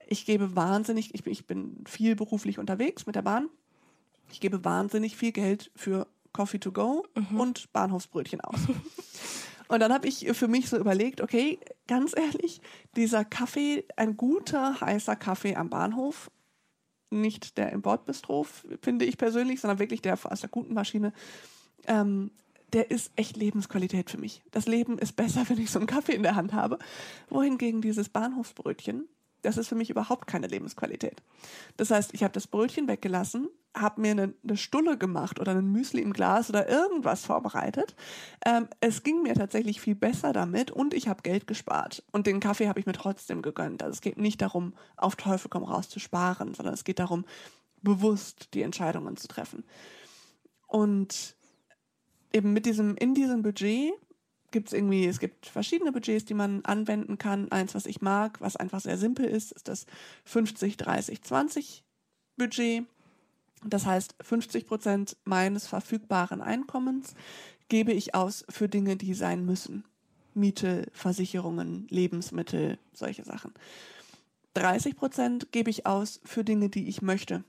ich 0.10 0.26
gebe 0.26 0.56
wahnsinnig, 0.56 1.14
ich 1.14 1.24
bin, 1.24 1.34
ich 1.34 1.46
bin 1.46 1.84
viel 1.86 2.16
beruflich 2.16 2.60
unterwegs 2.60 3.06
mit 3.06 3.16
der 3.16 3.22
Bahn. 3.22 3.50
Ich 4.32 4.40
gebe 4.40 4.64
wahnsinnig 4.64 5.18
viel 5.18 5.32
Geld 5.32 5.72
für 5.76 6.08
Coffee 6.34 6.60
to 6.60 6.72
go 6.72 7.06
und 7.38 7.72
Bahnhofsbrötchen 7.74 8.42
aus. 8.42 8.60
Und 9.68 9.80
dann 9.80 9.94
habe 9.94 10.08
ich 10.08 10.28
für 10.34 10.48
mich 10.48 10.70
so 10.70 10.78
überlegt, 10.78 11.22
okay, 11.22 11.60
ganz 11.88 12.16
ehrlich, 12.16 12.62
dieser 12.96 13.26
Kaffee, 13.26 13.86
ein 13.96 14.18
guter, 14.18 14.80
heißer 14.80 15.16
Kaffee 15.16 15.56
am 15.56 15.70
Bahnhof, 15.70 16.32
nicht 17.10 17.58
der 17.58 17.72
im 17.72 17.82
Bordbistro, 17.82 18.46
finde 18.82 19.06
ich 19.06 19.18
persönlich, 19.18 19.62
sondern 19.62 19.80
wirklich 19.80 20.02
der 20.02 20.18
aus 20.24 20.42
der 20.42 20.50
guten 20.50 20.74
Maschine, 20.74 21.14
ähm, 21.88 22.32
der 22.74 22.92
ist 22.92 23.12
echt 23.16 23.38
Lebensqualität 23.38 24.10
für 24.10 24.18
mich. 24.18 24.44
Das 24.52 24.68
Leben 24.68 24.98
ist 24.98 25.16
besser, 25.16 25.48
wenn 25.48 25.60
ich 25.60 25.72
so 25.72 25.80
einen 25.80 25.88
Kaffee 25.88 26.14
in 26.14 26.24
der 26.24 26.36
Hand 26.36 26.54
habe. 26.54 26.80
Wohingegen 27.30 27.82
dieses 27.82 28.10
Bahnhofsbrötchen, 28.10 29.08
das 29.42 29.58
ist 29.58 29.70
für 29.70 29.76
mich 29.76 29.90
überhaupt 29.90 30.28
keine 30.28 30.48
Lebensqualität. 30.48 31.22
Das 31.78 31.92
heißt, 31.92 32.14
ich 32.14 32.24
habe 32.24 32.34
das 32.34 32.48
Brötchen 32.48 32.88
weggelassen, 32.88 33.48
habe 33.82 34.02
mir 34.02 34.12
eine, 34.12 34.34
eine 34.44 34.58
Stulle 34.58 34.98
gemacht 34.98 35.40
oder 35.40 35.54
ein 35.54 35.72
Müsli 35.72 36.02
im 36.02 36.14
Glas 36.14 36.50
oder 36.50 36.68
irgendwas 36.70 37.26
vorbereitet. 37.26 37.96
Ähm, 38.46 38.68
es 38.80 39.04
ging 39.04 39.22
mir 39.24 39.34
tatsächlich 39.34 39.82
viel 39.82 39.96
besser 39.96 40.34
damit 40.34 40.72
und 40.72 40.94
ich 40.94 41.08
habe 41.08 41.22
Geld 41.22 41.48
gespart. 41.48 42.04
Und 42.12 42.28
den 42.28 42.40
Kaffee 42.40 42.68
habe 42.68 42.80
ich 42.80 42.86
mir 42.86 42.94
trotzdem 42.94 43.42
gegönnt. 43.42 43.84
Also 43.84 43.94
es 43.94 44.02
geht 44.02 44.18
nicht 44.18 44.42
darum, 44.42 44.74
auf 44.96 45.16
Teufel 45.16 45.50
komm 45.50 45.64
raus 45.64 45.90
zu 45.90 46.00
sparen, 46.00 46.54
sondern 46.54 46.74
es 46.74 46.84
geht 46.84 47.00
darum, 47.00 47.26
bewusst 47.82 48.54
die 48.54 48.62
Entscheidungen 48.62 49.18
zu 49.18 49.28
treffen. 49.28 49.64
Und 50.68 51.36
eben 52.34 52.54
mit 52.54 52.66
diesem, 52.66 52.96
in 52.98 53.14
diesem 53.14 53.42
Budget 53.42 53.94
gibt 54.52 54.68
es 54.68 54.74
irgendwie, 54.74 55.06
es 55.06 55.20
gibt 55.20 55.46
verschiedene 55.46 55.92
Budgets, 55.92 56.26
die 56.26 56.34
man 56.34 56.64
anwenden 56.66 57.18
kann. 57.18 57.52
Eins, 57.52 57.76
was 57.76 57.86
ich 57.86 58.02
mag, 58.02 58.40
was 58.42 58.56
einfach 58.56 58.82
sehr 58.82 58.98
simpel 58.98 59.26
ist, 59.26 59.52
ist 59.52 59.68
das 59.68 59.86
50, 60.26 60.78
30, 60.78 61.22
20 61.22 61.84
Budget. 62.38 62.86
Das 63.64 63.86
heißt, 63.86 64.16
50 64.22 64.68
Prozent 64.68 65.18
meines 65.24 65.68
verfügbaren 65.68 66.42
Einkommens 66.42 67.16
gebe 67.70 67.92
ich 67.92 68.16
aus 68.16 68.46
für 68.50 68.70
Dinge, 68.70 68.96
die 68.96 69.14
sein 69.14 69.46
müssen. 69.46 69.84
Miete, 70.34 70.88
Versicherungen, 70.94 71.88
Lebensmittel, 71.90 72.78
solche 72.94 73.24
Sachen. 73.24 73.54
30 74.54 74.96
Prozent 74.96 75.52
gebe 75.52 75.70
ich 75.70 75.86
aus 75.86 76.22
für 76.24 76.44
Dinge, 76.44 76.70
die 76.70 76.88
ich 76.88 77.02
möchte. 77.02 77.44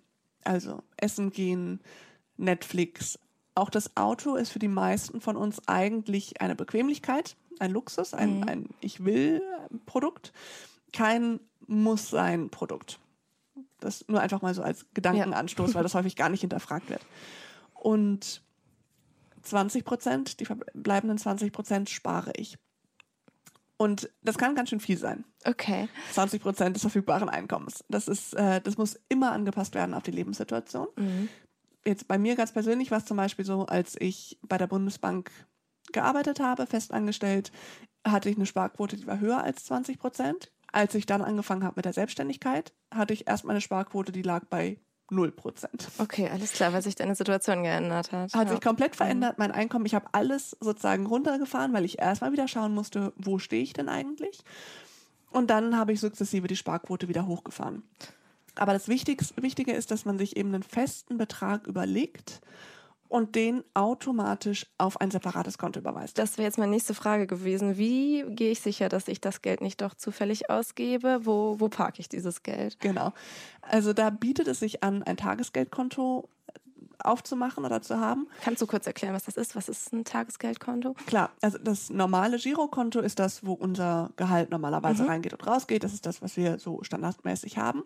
Also 0.44 0.82
Essen 0.96 1.30
gehen, 1.30 1.80
Netflix. 2.36 3.18
Auch 3.54 3.70
das 3.70 3.96
Auto 3.96 4.36
ist 4.36 4.50
für 4.50 4.58
die 4.58 4.68
meisten 4.68 5.20
von 5.20 5.36
uns 5.36 5.66
eigentlich 5.68 6.40
eine 6.40 6.54
Bequemlichkeit, 6.54 7.36
ein 7.58 7.72
Luxus, 7.72 8.14
ein, 8.14 8.48
ein 8.48 8.68
Ich 8.80 9.04
will-Produkt, 9.04 10.32
kein 10.92 11.40
Muss-Sein-Produkt. 11.66 13.00
Das 13.80 14.04
nur 14.08 14.20
einfach 14.20 14.42
mal 14.42 14.54
so 14.54 14.62
als 14.62 14.86
Gedankenanstoß, 14.94 15.74
weil 15.74 15.82
das 15.82 15.94
häufig 15.94 16.16
gar 16.16 16.28
nicht 16.28 16.40
hinterfragt 16.40 16.90
wird. 16.90 17.04
Und 17.74 18.42
20 19.42 19.84
Prozent, 19.84 20.40
die 20.40 20.44
verbleibenden 20.44 21.18
20 21.18 21.52
Prozent 21.52 21.90
spare 21.90 22.32
ich. 22.36 22.58
Und 23.76 24.10
das 24.22 24.38
kann 24.38 24.56
ganz 24.56 24.70
schön 24.70 24.80
viel 24.80 24.98
sein. 24.98 25.24
Okay. 25.44 25.88
20 26.12 26.42
Prozent 26.42 26.74
des 26.74 26.82
verfügbaren 26.82 27.28
Einkommens. 27.28 27.84
Das 27.88 28.08
ist, 28.08 28.34
äh, 28.34 28.60
das 28.60 28.76
muss 28.76 28.98
immer 29.08 29.30
angepasst 29.30 29.74
werden 29.74 29.94
auf 29.94 30.02
die 30.02 30.10
Lebenssituation. 30.10 30.88
Jetzt 31.84 32.08
bei 32.08 32.18
mir 32.18 32.34
ganz 32.34 32.52
persönlich 32.52 32.90
war 32.90 32.98
es 32.98 33.04
zum 33.04 33.16
Beispiel 33.16 33.44
so, 33.44 33.66
als 33.66 33.94
ich 33.98 34.38
bei 34.42 34.58
der 34.58 34.66
Bundesbank 34.66 35.30
gearbeitet 35.92 36.40
habe, 36.40 36.66
festangestellt, 36.66 37.52
hatte 38.06 38.28
ich 38.28 38.36
eine 38.36 38.46
Sparquote, 38.46 38.96
die 38.96 39.06
war 39.06 39.20
höher 39.20 39.42
als 39.42 39.64
20 39.64 39.98
Prozent. 39.98 40.50
Als 40.72 40.94
ich 40.94 41.06
dann 41.06 41.22
angefangen 41.22 41.64
habe 41.64 41.74
mit 41.76 41.84
der 41.84 41.92
Selbstständigkeit, 41.92 42.72
hatte 42.92 43.14
ich 43.14 43.26
erstmal 43.26 43.52
eine 43.54 43.60
Sparquote, 43.60 44.12
die 44.12 44.22
lag 44.22 44.44
bei 44.46 44.78
0 45.10 45.32
Prozent. 45.32 45.88
Okay, 45.98 46.28
alles 46.28 46.52
klar, 46.52 46.72
weil 46.72 46.82
sich 46.82 46.94
deine 46.94 47.14
Situation 47.14 47.62
geändert 47.62 48.12
hat. 48.12 48.34
Hat 48.34 48.46
ja. 48.46 48.52
sich 48.52 48.60
komplett 48.60 48.94
verändert, 48.94 49.38
mein 49.38 49.52
Einkommen. 49.52 49.86
Ich 49.86 49.94
habe 49.94 50.08
alles 50.12 50.56
sozusagen 50.60 51.06
runtergefahren, 51.06 51.72
weil 51.72 51.84
ich 51.84 51.98
erstmal 51.98 52.32
wieder 52.32 52.48
schauen 52.48 52.74
musste, 52.74 53.12
wo 53.16 53.38
stehe 53.38 53.62
ich 53.62 53.72
denn 53.72 53.88
eigentlich? 53.88 54.42
Und 55.30 55.50
dann 55.50 55.76
habe 55.76 55.92
ich 55.92 56.00
sukzessive 56.00 56.46
die 56.46 56.56
Sparquote 56.56 57.08
wieder 57.08 57.26
hochgefahren. 57.26 57.82
Aber 58.54 58.72
das 58.72 58.88
Wichtigste, 58.88 59.40
Wichtige 59.42 59.72
ist, 59.72 59.90
dass 59.90 60.04
man 60.04 60.18
sich 60.18 60.36
eben 60.36 60.52
einen 60.52 60.62
festen 60.62 61.16
Betrag 61.16 61.66
überlegt 61.66 62.40
und 63.08 63.34
den 63.34 63.64
automatisch 63.74 64.66
auf 64.78 65.00
ein 65.00 65.10
separates 65.10 65.58
Konto 65.58 65.80
überweist. 65.80 66.18
Das 66.18 66.38
wäre 66.38 66.46
jetzt 66.46 66.58
meine 66.58 66.72
nächste 66.72 66.94
Frage 66.94 67.26
gewesen. 67.26 67.78
Wie 67.78 68.24
gehe 68.28 68.52
ich 68.52 68.60
sicher, 68.60 68.88
dass 68.88 69.08
ich 69.08 69.20
das 69.20 69.42
Geld 69.42 69.60
nicht 69.60 69.80
doch 69.80 69.94
zufällig 69.94 70.50
ausgebe? 70.50 71.20
Wo, 71.22 71.58
wo 71.58 71.68
parke 71.68 72.00
ich 72.00 72.08
dieses 72.08 72.42
Geld? 72.42 72.78
Genau. 72.80 73.12
Also 73.62 73.92
da 73.92 74.10
bietet 74.10 74.46
es 74.48 74.60
sich 74.60 74.82
an, 74.82 75.02
ein 75.02 75.16
Tagesgeldkonto 75.16 76.28
aufzumachen 77.04 77.64
oder 77.64 77.82
zu 77.82 77.98
haben. 78.00 78.26
Kannst 78.42 78.62
du 78.62 78.66
kurz 78.66 78.86
erklären, 78.86 79.14
was 79.14 79.24
das 79.24 79.36
ist? 79.36 79.56
Was 79.56 79.68
ist 79.68 79.92
ein 79.92 80.04
Tagesgeldkonto? 80.04 80.94
Klar, 81.06 81.30
also 81.40 81.58
das 81.58 81.90
normale 81.90 82.38
Girokonto 82.38 83.00
ist 83.00 83.18
das, 83.18 83.44
wo 83.44 83.52
unser 83.52 84.10
Gehalt 84.16 84.50
normalerweise 84.50 85.06
reingeht 85.06 85.32
und 85.32 85.46
rausgeht. 85.46 85.84
Das 85.84 85.92
ist 85.92 86.06
das, 86.06 86.22
was 86.22 86.36
wir 86.36 86.58
so 86.58 86.82
standardmäßig 86.82 87.58
haben. 87.58 87.82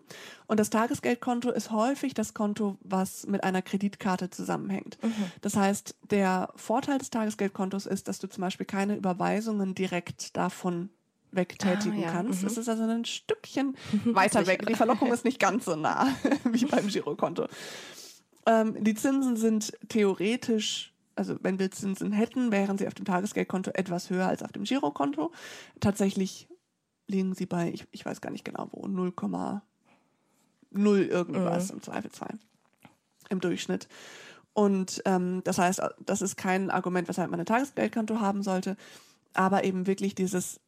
Und 0.47 0.59
das 0.59 0.69
Tagesgeldkonto 0.69 1.51
ist 1.51 1.71
häufig 1.71 2.13
das 2.13 2.33
Konto, 2.33 2.77
was 2.81 3.25
mit 3.27 3.43
einer 3.43 3.61
Kreditkarte 3.61 4.29
zusammenhängt. 4.29 4.97
Das 5.41 5.55
heißt, 5.55 5.95
der 6.11 6.49
Vorteil 6.55 6.97
des 6.97 7.09
Tagesgeldkontos 7.09 7.85
ist, 7.85 8.07
dass 8.07 8.19
du 8.19 8.27
zum 8.27 8.41
Beispiel 8.41 8.65
keine 8.65 8.95
Überweisungen 8.95 9.75
direkt 9.75 10.35
davon 10.37 10.89
wegtätigen 11.31 11.97
Ah, 11.99 12.05
ja. 12.05 12.11
kannst. 12.11 12.41
Mhm. 12.41 12.47
Es 12.47 12.57
ist 12.57 12.69
also 12.69 12.83
ein 12.83 13.05
Stückchen 13.05 13.75
weiter 14.05 14.45
weg. 14.45 14.65
Die 14.67 14.75
Verlockung 14.75 15.11
ist 15.11 15.25
nicht 15.25 15.39
ganz 15.39 15.65
so 15.65 15.75
nah 15.75 16.07
wie 16.43 16.65
beim 16.65 16.87
Girokonto. 16.87 17.47
Ähm, 18.45 18.83
die 18.83 18.95
Zinsen 18.95 19.35
sind 19.37 19.77
theoretisch, 19.89 20.93
also 21.15 21.37
wenn 21.41 21.59
wir 21.59 21.71
Zinsen 21.71 22.11
hätten, 22.11 22.51
wären 22.51 22.77
sie 22.77 22.87
auf 22.87 22.93
dem 22.93 23.05
Tagesgeldkonto 23.05 23.71
etwas 23.73 24.09
höher 24.09 24.27
als 24.27 24.43
auf 24.43 24.51
dem 24.51 24.63
Girokonto. 24.63 25.31
Tatsächlich 25.79 26.47
liegen 27.07 27.33
sie 27.35 27.45
bei, 27.45 27.71
ich, 27.71 27.87
ich 27.91 28.05
weiß 28.05 28.21
gar 28.21 28.31
nicht 28.31 28.45
genau 28.45 28.69
wo, 28.71 28.85
0,0 28.85 29.61
irgendwas 31.07 31.69
im 31.71 31.81
Zweifelsfall 31.81 32.39
im 33.29 33.39
Durchschnitt. 33.39 33.87
Und 34.53 35.01
ähm, 35.05 35.41
das 35.43 35.57
heißt, 35.57 35.81
das 36.05 36.21
ist 36.21 36.35
kein 36.37 36.69
Argument, 36.69 37.07
weshalb 37.07 37.31
man 37.31 37.39
ein 37.39 37.45
Tagesgeldkonto 37.45 38.19
haben 38.19 38.43
sollte, 38.43 38.77
aber 39.33 39.63
eben 39.63 39.87
wirklich 39.87 40.15
dieses 40.15 40.59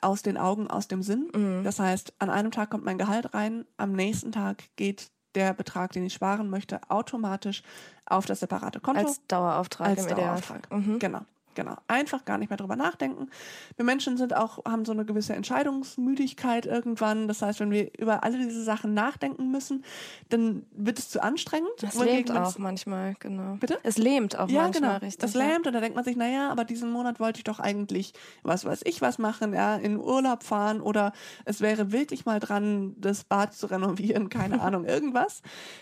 aus 0.00 0.22
den 0.22 0.36
Augen, 0.36 0.68
aus 0.68 0.88
dem 0.88 1.02
Sinn. 1.02 1.30
Das 1.64 1.80
heißt, 1.80 2.14
an 2.18 2.30
einem 2.30 2.50
Tag 2.50 2.70
kommt 2.70 2.84
mein 2.84 2.98
Gehalt 2.98 3.34
rein, 3.34 3.64
am 3.76 3.92
nächsten 3.92 4.30
Tag 4.30 4.64
geht 4.76 5.10
der 5.36 5.54
Betrag, 5.54 5.92
den 5.92 6.04
ich 6.04 6.14
sparen 6.14 6.50
möchte, 6.50 6.80
automatisch 6.88 7.62
auf 8.06 8.26
das 8.26 8.40
separate 8.40 8.80
Konto. 8.80 9.06
Als 9.06 9.20
Dauerauftrag 9.28 9.88
Als 9.88 10.06
im 10.06 10.16
Dauerauftrag. 10.16 10.72
Mhm. 10.72 10.98
Genau. 10.98 11.20
Genau. 11.56 11.74
Einfach 11.88 12.26
gar 12.26 12.36
nicht 12.36 12.50
mehr 12.50 12.58
drüber 12.58 12.76
nachdenken. 12.76 13.30
Wir 13.76 13.84
Menschen 13.86 14.18
sind 14.18 14.36
auch, 14.36 14.62
haben 14.66 14.84
so 14.84 14.92
eine 14.92 15.06
gewisse 15.06 15.34
Entscheidungsmüdigkeit 15.34 16.66
irgendwann. 16.66 17.28
Das 17.28 17.40
heißt, 17.40 17.60
wenn 17.60 17.70
wir 17.70 17.98
über 17.98 18.22
alle 18.22 18.36
diese 18.36 18.62
Sachen 18.62 18.92
nachdenken 18.92 19.50
müssen, 19.50 19.82
dann 20.28 20.66
wird 20.70 20.98
es 20.98 21.08
zu 21.08 21.22
anstrengend. 21.22 21.70
Das 21.80 21.94
lähmt 21.98 22.30
auch 22.30 22.58
manchmal, 22.58 23.14
genau. 23.20 23.56
Bitte? 23.58 23.78
Es 23.84 23.96
lähmt 23.96 24.38
auch 24.38 24.50
ja, 24.50 24.64
manchmal 24.64 24.90
genau. 24.90 25.00
richtig. 25.06 25.22
Das 25.22 25.32
ja. 25.32 25.46
lähmt 25.46 25.66
und 25.66 25.72
da 25.72 25.80
denkt 25.80 25.96
man 25.96 26.04
sich, 26.04 26.16
naja, 26.16 26.50
aber 26.50 26.64
diesen 26.64 26.92
Monat 26.92 27.20
wollte 27.20 27.38
ich 27.38 27.44
doch 27.44 27.58
eigentlich, 27.58 28.12
was 28.42 28.66
weiß 28.66 28.82
ich, 28.84 29.00
was 29.00 29.16
machen, 29.16 29.54
ja, 29.54 29.76
in 29.76 29.98
Urlaub 29.98 30.42
fahren 30.42 30.82
oder 30.82 31.12
es 31.46 31.62
wäre 31.62 31.90
wirklich 31.90 32.26
mal 32.26 32.38
dran, 32.38 32.96
das 32.98 33.24
Bad 33.24 33.54
zu 33.54 33.68
renovieren, 33.68 34.28
keine 34.28 34.60
Ahnung, 34.60 34.84
irgendwas. 34.84 35.40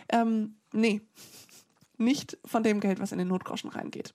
Ähm, 0.09 0.55
nee, 0.73 1.03
nicht 1.99 2.39
von 2.45 2.63
dem 2.63 2.79
Geld, 2.79 3.01
was 3.01 3.11
in 3.11 3.19
den 3.19 3.29
Notgroschen 3.29 3.71
reingeht. 3.71 4.15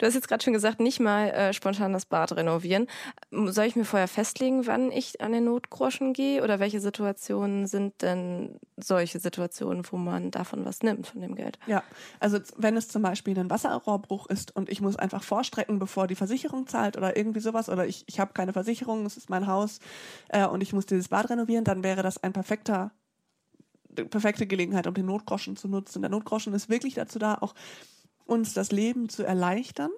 Du 0.00 0.06
hast 0.06 0.14
jetzt 0.14 0.28
gerade 0.28 0.42
schon 0.42 0.54
gesagt, 0.54 0.80
nicht 0.80 0.98
mal 0.98 1.28
äh, 1.28 1.52
spontan 1.52 1.92
das 1.92 2.06
Bad 2.06 2.34
renovieren. 2.34 2.86
Soll 3.30 3.66
ich 3.66 3.76
mir 3.76 3.84
vorher 3.84 4.08
festlegen, 4.08 4.66
wann 4.66 4.90
ich 4.90 5.20
an 5.20 5.32
den 5.32 5.44
Notgroschen 5.44 6.14
gehe? 6.14 6.42
Oder 6.42 6.58
welche 6.58 6.80
Situationen 6.80 7.66
sind 7.66 8.00
denn 8.00 8.58
solche 8.78 9.20
Situationen, 9.20 9.84
wo 9.90 9.98
man 9.98 10.30
davon 10.30 10.64
was 10.64 10.82
nimmt, 10.82 11.06
von 11.06 11.20
dem 11.20 11.34
Geld? 11.34 11.58
Ja, 11.66 11.82
also 12.18 12.38
wenn 12.56 12.78
es 12.78 12.88
zum 12.88 13.02
Beispiel 13.02 13.38
ein 13.38 13.50
Wasserrohrbruch 13.50 14.26
ist 14.28 14.56
und 14.56 14.70
ich 14.70 14.80
muss 14.80 14.96
einfach 14.96 15.22
vorstrecken, 15.22 15.78
bevor 15.78 16.06
die 16.06 16.14
Versicherung 16.14 16.66
zahlt 16.66 16.96
oder 16.96 17.14
irgendwie 17.18 17.40
sowas 17.40 17.68
oder 17.68 17.86
ich, 17.86 18.04
ich 18.06 18.18
habe 18.18 18.32
keine 18.32 18.54
Versicherung, 18.54 19.04
es 19.04 19.18
ist 19.18 19.28
mein 19.28 19.46
Haus 19.46 19.80
äh, 20.30 20.46
und 20.46 20.62
ich 20.62 20.72
muss 20.72 20.86
dieses 20.86 21.08
Bad 21.08 21.28
renovieren, 21.28 21.64
dann 21.64 21.84
wäre 21.84 22.02
das 22.02 22.16
ein 22.22 22.32
perfekter 22.32 22.90
perfekte 24.08 24.46
Gelegenheit, 24.46 24.86
um 24.86 24.94
den 24.94 25.06
Notgroschen 25.06 25.56
zu 25.56 25.68
nutzen. 25.68 26.00
Der 26.00 26.10
Notgroschen 26.10 26.54
ist 26.54 26.68
wirklich 26.68 26.94
dazu 26.94 27.18
da, 27.18 27.34
auch 27.34 27.54
uns 28.26 28.54
das 28.54 28.72
Leben 28.72 29.08
zu 29.08 29.24
erleichtern. 29.24 29.90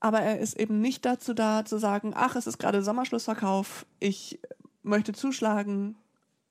Aber 0.00 0.20
er 0.20 0.38
ist 0.38 0.58
eben 0.58 0.80
nicht 0.80 1.04
dazu 1.04 1.34
da, 1.34 1.64
zu 1.64 1.78
sagen, 1.78 2.12
ach, 2.14 2.36
es 2.36 2.46
ist 2.46 2.58
gerade 2.58 2.82
Sommerschlussverkauf, 2.82 3.86
ich 3.98 4.38
möchte 4.82 5.12
zuschlagen 5.12 5.96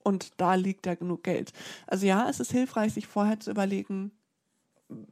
und 0.04 0.34
da 0.38 0.56
liegt 0.56 0.86
ja 0.86 0.96
genug 0.96 1.24
Geld. 1.24 1.54
Also 1.88 2.06
ja, 2.06 2.30
es 2.30 2.40
ist 2.40 2.52
hilfreich, 2.52 2.94
sich 2.94 3.08
vorher 3.08 3.40
zu 3.40 3.52
überlegen, 3.52 4.12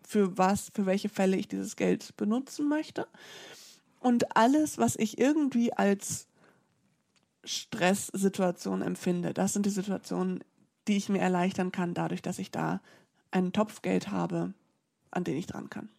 für 0.07 0.37
was, 0.37 0.71
für 0.73 0.85
welche 0.85 1.09
Fälle 1.09 1.37
ich 1.37 1.47
dieses 1.47 1.75
Geld 1.75 2.15
benutzen 2.17 2.67
möchte. 2.67 3.07
Und 3.99 4.35
alles, 4.35 4.77
was 4.77 4.95
ich 4.95 5.17
irgendwie 5.17 5.73
als 5.73 6.27
Stresssituation 7.43 8.81
empfinde, 8.81 9.33
das 9.33 9.53
sind 9.53 9.65
die 9.65 9.71
Situationen, 9.71 10.43
die 10.87 10.97
ich 10.97 11.09
mir 11.09 11.21
erleichtern 11.21 11.71
kann, 11.71 11.93
dadurch, 11.93 12.21
dass 12.21 12.39
ich 12.39 12.51
da 12.51 12.81
einen 13.31 13.53
Topf 13.53 13.81
Geld 13.81 14.11
habe, 14.11 14.53
an 15.13 15.23
den 15.23 15.37
ich 15.37 15.47
dran 15.47 15.69
kann. 15.69 15.89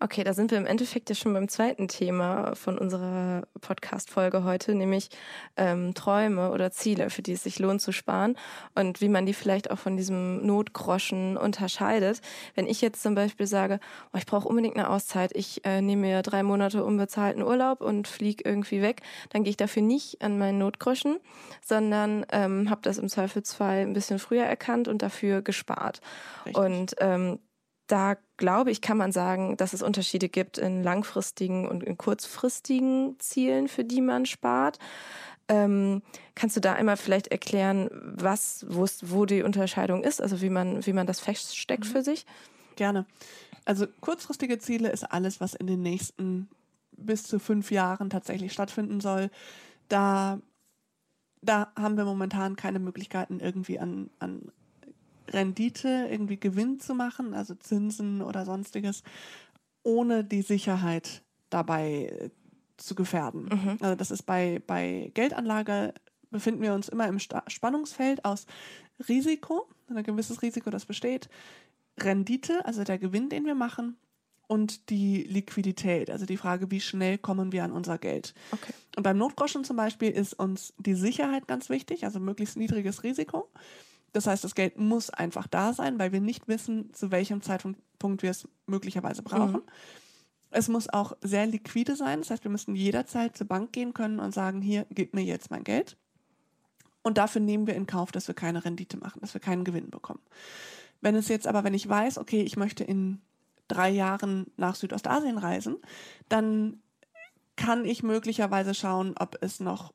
Okay, 0.00 0.24
da 0.24 0.34
sind 0.34 0.50
wir 0.50 0.58
im 0.58 0.66
Endeffekt 0.66 1.08
ja 1.08 1.14
schon 1.14 1.32
beim 1.32 1.48
zweiten 1.48 1.88
Thema 1.88 2.54
von 2.54 2.78
unserer 2.78 3.42
Podcast-Folge 3.60 4.44
heute, 4.44 4.74
nämlich 4.74 5.08
ähm, 5.56 5.94
Träume 5.94 6.50
oder 6.50 6.70
Ziele, 6.72 7.10
für 7.10 7.22
die 7.22 7.32
es 7.32 7.44
sich 7.44 7.58
lohnt 7.58 7.80
zu 7.80 7.92
sparen 7.92 8.36
und 8.74 9.00
wie 9.00 9.08
man 9.08 9.26
die 9.26 9.34
vielleicht 9.34 9.70
auch 9.70 9.78
von 9.78 9.96
diesem 9.96 10.44
Notgroschen 10.44 11.36
unterscheidet. 11.36 12.20
Wenn 12.54 12.66
ich 12.66 12.80
jetzt 12.80 13.02
zum 13.02 13.14
Beispiel 13.14 13.46
sage, 13.46 13.80
oh, 14.12 14.18
ich 14.18 14.26
brauche 14.26 14.48
unbedingt 14.48 14.76
eine 14.76 14.90
Auszeit, 14.90 15.30
ich 15.34 15.64
äh, 15.64 15.80
nehme 15.80 16.02
mir 16.02 16.22
drei 16.22 16.42
Monate 16.42 16.84
unbezahlten 16.84 17.42
Urlaub 17.42 17.80
und 17.80 18.08
fliege 18.08 18.44
irgendwie 18.44 18.82
weg, 18.82 19.02
dann 19.30 19.44
gehe 19.44 19.50
ich 19.50 19.56
dafür 19.56 19.82
nicht 19.82 20.22
an 20.22 20.38
meinen 20.38 20.58
Notgroschen, 20.58 21.18
sondern 21.64 22.26
ähm, 22.30 22.68
habe 22.68 22.82
das 22.82 22.98
im 22.98 23.08
Zweifelsfall 23.08 23.78
ein 23.78 23.92
bisschen 23.92 24.18
früher 24.18 24.44
erkannt 24.44 24.88
und 24.88 25.02
dafür 25.02 25.42
gespart. 25.42 26.00
Richtig. 26.44 26.62
Und 26.62 26.94
ähm, 26.98 27.38
da 27.92 28.16
glaube 28.38 28.70
ich, 28.70 28.80
kann 28.80 28.96
man 28.96 29.12
sagen, 29.12 29.58
dass 29.58 29.74
es 29.74 29.82
Unterschiede 29.82 30.30
gibt 30.30 30.56
in 30.56 30.82
langfristigen 30.82 31.68
und 31.68 31.84
in 31.84 31.98
kurzfristigen 31.98 33.16
Zielen, 33.18 33.68
für 33.68 33.84
die 33.84 34.00
man 34.00 34.24
spart. 34.24 34.78
Ähm, 35.46 36.00
kannst 36.34 36.56
du 36.56 36.60
da 36.62 36.72
einmal 36.72 36.96
vielleicht 36.96 37.28
erklären, 37.28 37.90
was, 37.92 38.64
wo 38.66 38.86
wo 39.02 39.26
die 39.26 39.42
Unterscheidung 39.42 40.04
ist, 40.04 40.22
also 40.22 40.40
wie 40.40 40.48
man, 40.48 40.86
wie 40.86 40.94
man 40.94 41.06
das 41.06 41.20
feststeckt 41.20 41.84
für 41.84 42.02
sich? 42.02 42.24
Gerne. 42.76 43.04
Also 43.66 43.86
kurzfristige 44.00 44.58
Ziele 44.58 44.88
ist 44.88 45.04
alles, 45.04 45.42
was 45.42 45.52
in 45.52 45.66
den 45.66 45.82
nächsten 45.82 46.48
bis 46.92 47.24
zu 47.24 47.38
fünf 47.38 47.70
Jahren 47.70 48.08
tatsächlich 48.08 48.54
stattfinden 48.54 49.02
soll. 49.02 49.28
Da, 49.88 50.40
da 51.42 51.70
haben 51.76 51.98
wir 51.98 52.06
momentan 52.06 52.56
keine 52.56 52.78
Möglichkeiten, 52.78 53.38
irgendwie 53.38 53.78
an, 53.78 54.08
an 54.18 54.50
Rendite, 55.32 56.08
irgendwie 56.10 56.38
Gewinn 56.38 56.80
zu 56.80 56.94
machen, 56.94 57.34
also 57.34 57.54
Zinsen 57.54 58.22
oder 58.22 58.44
sonstiges, 58.44 59.02
ohne 59.82 60.24
die 60.24 60.42
Sicherheit 60.42 61.22
dabei 61.50 62.06
äh, 62.06 62.30
zu 62.76 62.94
gefährden. 62.94 63.44
Mhm. 63.44 63.78
Also 63.80 63.94
das 63.94 64.10
ist 64.10 64.22
bei, 64.22 64.60
bei 64.66 65.10
Geldanlage 65.14 65.94
befinden 66.30 66.62
wir 66.62 66.74
uns 66.74 66.88
immer 66.88 67.06
im 67.08 67.18
Sta 67.18 67.42
Spannungsfeld 67.46 68.24
aus 68.24 68.46
Risiko, 69.08 69.68
ein 69.88 70.02
gewisses 70.02 70.42
Risiko, 70.42 70.70
das 70.70 70.86
besteht, 70.86 71.28
Rendite, 71.98 72.64
also 72.64 72.84
der 72.84 72.98
Gewinn, 72.98 73.28
den 73.28 73.44
wir 73.44 73.54
machen, 73.54 73.96
und 74.52 74.90
die 74.90 75.22
Liquidität, 75.22 76.10
also 76.10 76.26
die 76.26 76.36
Frage, 76.36 76.70
wie 76.70 76.80
schnell 76.80 77.16
kommen 77.16 77.52
wir 77.52 77.64
an 77.64 77.72
unser 77.72 77.96
Geld. 77.96 78.34
Okay. 78.50 78.72
Und 78.96 79.02
beim 79.02 79.16
Notgroschen 79.16 79.64
zum 79.64 79.76
Beispiel 79.76 80.10
ist 80.10 80.34
uns 80.34 80.74
die 80.78 80.94
Sicherheit 80.94 81.46
ganz 81.46 81.70
wichtig, 81.70 82.04
also 82.04 82.20
möglichst 82.20 82.58
niedriges 82.58 83.02
Risiko. 83.02 83.50
Das 84.12 84.26
heißt, 84.26 84.44
das 84.44 84.54
Geld 84.54 84.78
muss 84.78 85.10
einfach 85.10 85.46
da 85.46 85.72
sein, 85.72 85.98
weil 85.98 86.12
wir 86.12 86.20
nicht 86.20 86.48
wissen, 86.48 86.92
zu 86.92 87.10
welchem 87.10 87.42
Zeitpunkt 87.42 88.22
wir 88.22 88.30
es 88.30 88.46
möglicherweise 88.66 89.22
brauchen. 89.22 89.52
Mhm. 89.52 89.62
Es 90.50 90.68
muss 90.68 90.88
auch 90.88 91.16
sehr 91.22 91.46
liquide 91.46 91.96
sein. 91.96 92.20
Das 92.20 92.30
heißt, 92.30 92.44
wir 92.44 92.50
müssen 92.50 92.74
jederzeit 92.74 93.36
zur 93.36 93.46
Bank 93.46 93.72
gehen 93.72 93.94
können 93.94 94.20
und 94.20 94.34
sagen, 94.34 94.60
hier, 94.60 94.86
gib 94.90 95.14
mir 95.14 95.24
jetzt 95.24 95.50
mein 95.50 95.64
Geld. 95.64 95.96
Und 97.02 97.18
dafür 97.18 97.40
nehmen 97.40 97.66
wir 97.66 97.74
in 97.74 97.86
Kauf, 97.86 98.12
dass 98.12 98.28
wir 98.28 98.34
keine 98.34 98.64
Rendite 98.64 98.98
machen, 98.98 99.20
dass 99.20 99.34
wir 99.34 99.40
keinen 99.40 99.64
Gewinn 99.64 99.90
bekommen. 99.90 100.20
Wenn 101.00 101.16
es 101.16 101.28
jetzt 101.28 101.46
aber, 101.46 101.64
wenn 101.64 101.74
ich 101.74 101.88
weiß, 101.88 102.18
okay, 102.18 102.42
ich 102.42 102.56
möchte 102.56 102.84
in 102.84 103.22
drei 103.66 103.88
Jahren 103.90 104.46
nach 104.56 104.74
Südostasien 104.74 105.38
reisen, 105.38 105.78
dann 106.28 106.82
kann 107.56 107.84
ich 107.84 108.02
möglicherweise 108.02 108.74
schauen, 108.74 109.14
ob 109.18 109.38
es 109.40 109.58
noch 109.58 109.92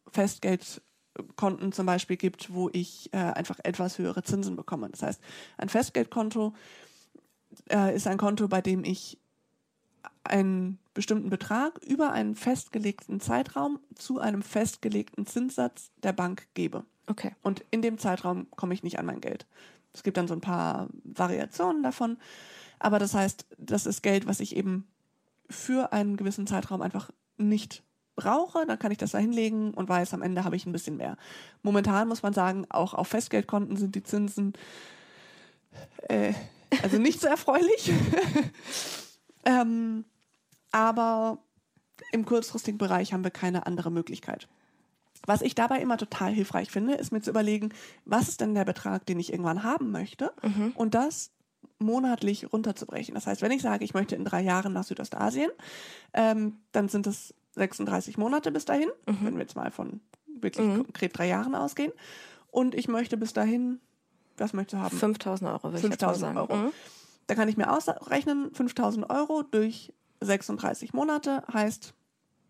Festgeldkonten 1.18 1.72
zum 1.72 1.86
Beispiel 1.86 2.18
gibt, 2.18 2.54
wo 2.54 2.70
ich 2.72 3.14
äh, 3.14 3.18
einfach 3.18 3.60
etwas 3.64 3.98
höhere 3.98 4.24
Zinsen 4.24 4.56
bekomme. 4.56 4.90
Das 4.90 5.04
heißt, 5.04 5.22
ein 5.58 5.70
Festgeldkonto 5.70 6.54
äh, 7.70 7.96
ist 7.96 8.08
ein 8.08 8.18
Konto, 8.18 8.48
bei 8.48 8.62
dem 8.62 8.84
ich 8.84 9.18
einen 10.24 10.80
bestimmten 10.94 11.30
Betrag 11.30 11.80
über 11.84 12.12
einen 12.12 12.36
festgelegten 12.36 13.20
Zeitraum 13.20 13.80
zu 13.96 14.20
einem 14.20 14.42
festgelegten 14.42 15.26
Zinssatz 15.26 15.92
der 16.04 16.14
Bank 16.14 16.48
gebe. 16.54 16.86
Okay. 17.08 17.36
Und 17.42 17.64
in 17.72 17.82
dem 17.82 17.98
Zeitraum 17.98 18.48
komme 18.56 18.74
ich 18.74 18.84
nicht 18.84 19.00
an 19.00 19.06
mein 19.06 19.22
Geld. 19.22 19.46
Es 19.94 20.04
gibt 20.04 20.18
dann 20.18 20.28
so 20.28 20.34
ein 20.34 20.42
paar 20.42 20.90
Variationen 21.04 21.82
davon. 21.82 22.18
Aber 22.80 23.00
das 23.00 23.14
heißt, 23.14 23.46
das 23.58 23.86
ist 23.86 24.04
Geld, 24.04 24.28
was 24.28 24.40
ich 24.40 24.56
eben 24.56 24.88
für 25.50 25.94
einen 25.94 26.18
gewissen 26.18 26.46
Zeitraum 26.46 26.82
einfach 26.82 27.10
nicht 27.38 27.84
brauche, 28.18 28.66
dann 28.66 28.78
kann 28.78 28.92
ich 28.92 28.98
das 28.98 29.12
da 29.12 29.20
hinlegen 29.20 29.74
und 29.74 29.88
weiß, 29.88 30.14
am 30.14 30.22
Ende 30.22 30.44
habe 30.44 30.58
ich 30.58 30.66
ein 30.66 30.74
bisschen 30.74 30.98
mehr. 30.98 31.16
Momentan 31.64 32.10
muss 32.10 32.24
man 32.24 32.34
sagen, 32.34 32.66
auch 32.68 32.94
auf 32.94 33.08
Festgeldkonten 33.08 33.78
sind 33.78 33.96
die 33.96 34.04
Zinsen 34.04 34.54
äh, 36.10 36.34
also 36.84 36.98
nicht 36.98 37.22
so 37.22 37.28
erfreulich. 37.28 37.92
ähm, 39.46 40.06
aber 40.72 41.40
im 42.12 42.26
kurzfristigen 42.26 42.78
Bereich 42.78 43.14
haben 43.14 43.24
wir 43.24 43.32
keine 43.32 43.66
andere 43.66 43.92
Möglichkeit. 43.92 44.48
Was 45.26 45.42
ich 45.42 45.56
dabei 45.56 45.80
immer 45.80 45.98
total 45.98 46.32
hilfreich 46.32 46.72
finde, 46.72 46.96
ist 46.96 47.12
mir 47.12 47.22
zu 47.22 47.32
überlegen, 47.32 47.74
was 48.06 48.30
ist 48.30 48.42
denn 48.42 48.54
der 48.54 48.66
Betrag, 48.66 49.06
den 49.06 49.20
ich 49.20 49.32
irgendwann 49.32 49.64
haben 49.64 49.92
möchte 49.92 50.32
mhm. 50.44 50.72
und 50.76 50.94
das 50.94 51.32
monatlich 51.80 52.52
runterzubrechen. 52.54 53.16
Das 53.16 53.28
heißt, 53.28 53.42
wenn 53.42 53.52
ich 53.52 53.62
sage, 53.62 53.84
ich 53.84 53.94
möchte 53.94 54.16
in 54.16 54.26
drei 54.26 54.42
Jahren 54.42 54.74
nach 54.74 54.84
Südostasien, 54.84 55.50
ähm, 56.14 56.58
dann 56.72 56.88
sind 56.88 57.08
es 57.08 57.34
36 57.58 58.18
Monate 58.18 58.52
bis 58.52 58.66
dahin, 58.66 58.90
mhm. 59.08 59.18
wenn 59.22 59.34
wir 59.36 59.42
jetzt 59.42 59.56
mal 59.56 59.72
von 59.72 60.00
wirklich 60.26 60.66
mhm. 60.66 60.84
konkret 60.84 61.18
drei 61.18 61.28
Jahren 61.28 61.56
ausgehen. 61.56 61.92
Und 62.52 62.76
ich 62.76 62.88
möchte 62.88 63.18
bis 63.18 63.34
dahin, 63.34 63.80
was 64.38 64.54
möchtest 64.54 64.74
du 64.74 64.84
haben? 64.84 64.98
5000 64.98 65.50
Euro, 65.50 65.64
würde 65.64 65.80
5000 65.80 66.38
Euro. 66.38 66.56
Mhm. 66.56 66.72
Da 67.28 67.36
kann 67.36 67.50
ich 67.50 67.58
mir 67.58 67.72
ausrechnen, 67.72 68.54
5000 68.54 69.10
Euro 69.10 69.44
durch 69.44 69.94
36 70.22 70.94
Monate 70.94 71.44
heißt, 71.52 71.94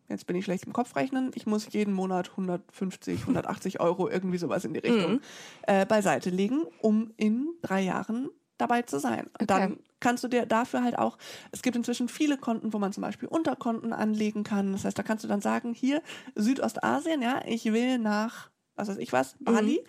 jetzt 0.09 0.27
bin 0.27 0.35
ich 0.35 0.45
schlecht 0.45 0.65
im 0.65 0.73
Kopf 0.73 0.95
rechnen, 0.95 1.31
ich 1.35 1.47
muss 1.47 1.71
jeden 1.73 1.93
Monat 1.93 2.29
150, 2.31 3.21
180 3.21 3.79
Euro, 3.79 4.09
irgendwie 4.09 4.37
sowas 4.37 4.65
in 4.65 4.73
die 4.73 4.79
Richtung, 4.79 5.13
mhm. 5.13 5.21
äh, 5.63 5.85
beiseite 5.85 6.29
legen, 6.29 6.63
um 6.81 7.11
in 7.17 7.49
drei 7.61 7.81
Jahren 7.81 8.29
dabei 8.57 8.81
zu 8.83 8.99
sein. 8.99 9.27
Und 9.39 9.43
okay. 9.43 9.45
dann 9.47 9.79
kannst 9.99 10.23
du 10.23 10.27
dir 10.27 10.45
dafür 10.45 10.83
halt 10.83 10.97
auch, 10.97 11.17
es 11.51 11.61
gibt 11.61 11.75
inzwischen 11.75 12.07
viele 12.07 12.37
Konten, 12.37 12.73
wo 12.73 12.79
man 12.79 12.93
zum 12.93 13.01
Beispiel 13.01 13.27
Unterkonten 13.27 13.93
anlegen 13.93 14.43
kann. 14.43 14.73
Das 14.73 14.85
heißt, 14.85 14.97
da 14.97 15.03
kannst 15.03 15.23
du 15.23 15.27
dann 15.27 15.41
sagen, 15.41 15.73
hier 15.73 16.01
Südostasien, 16.35 17.21
ja, 17.21 17.41
ich 17.45 17.65
will 17.65 17.97
nach, 17.97 18.49
was 18.75 18.87
weiß 18.87 18.97
ich 18.97 19.13
was, 19.13 19.35
Bali. 19.39 19.81
Mhm. 19.83 19.87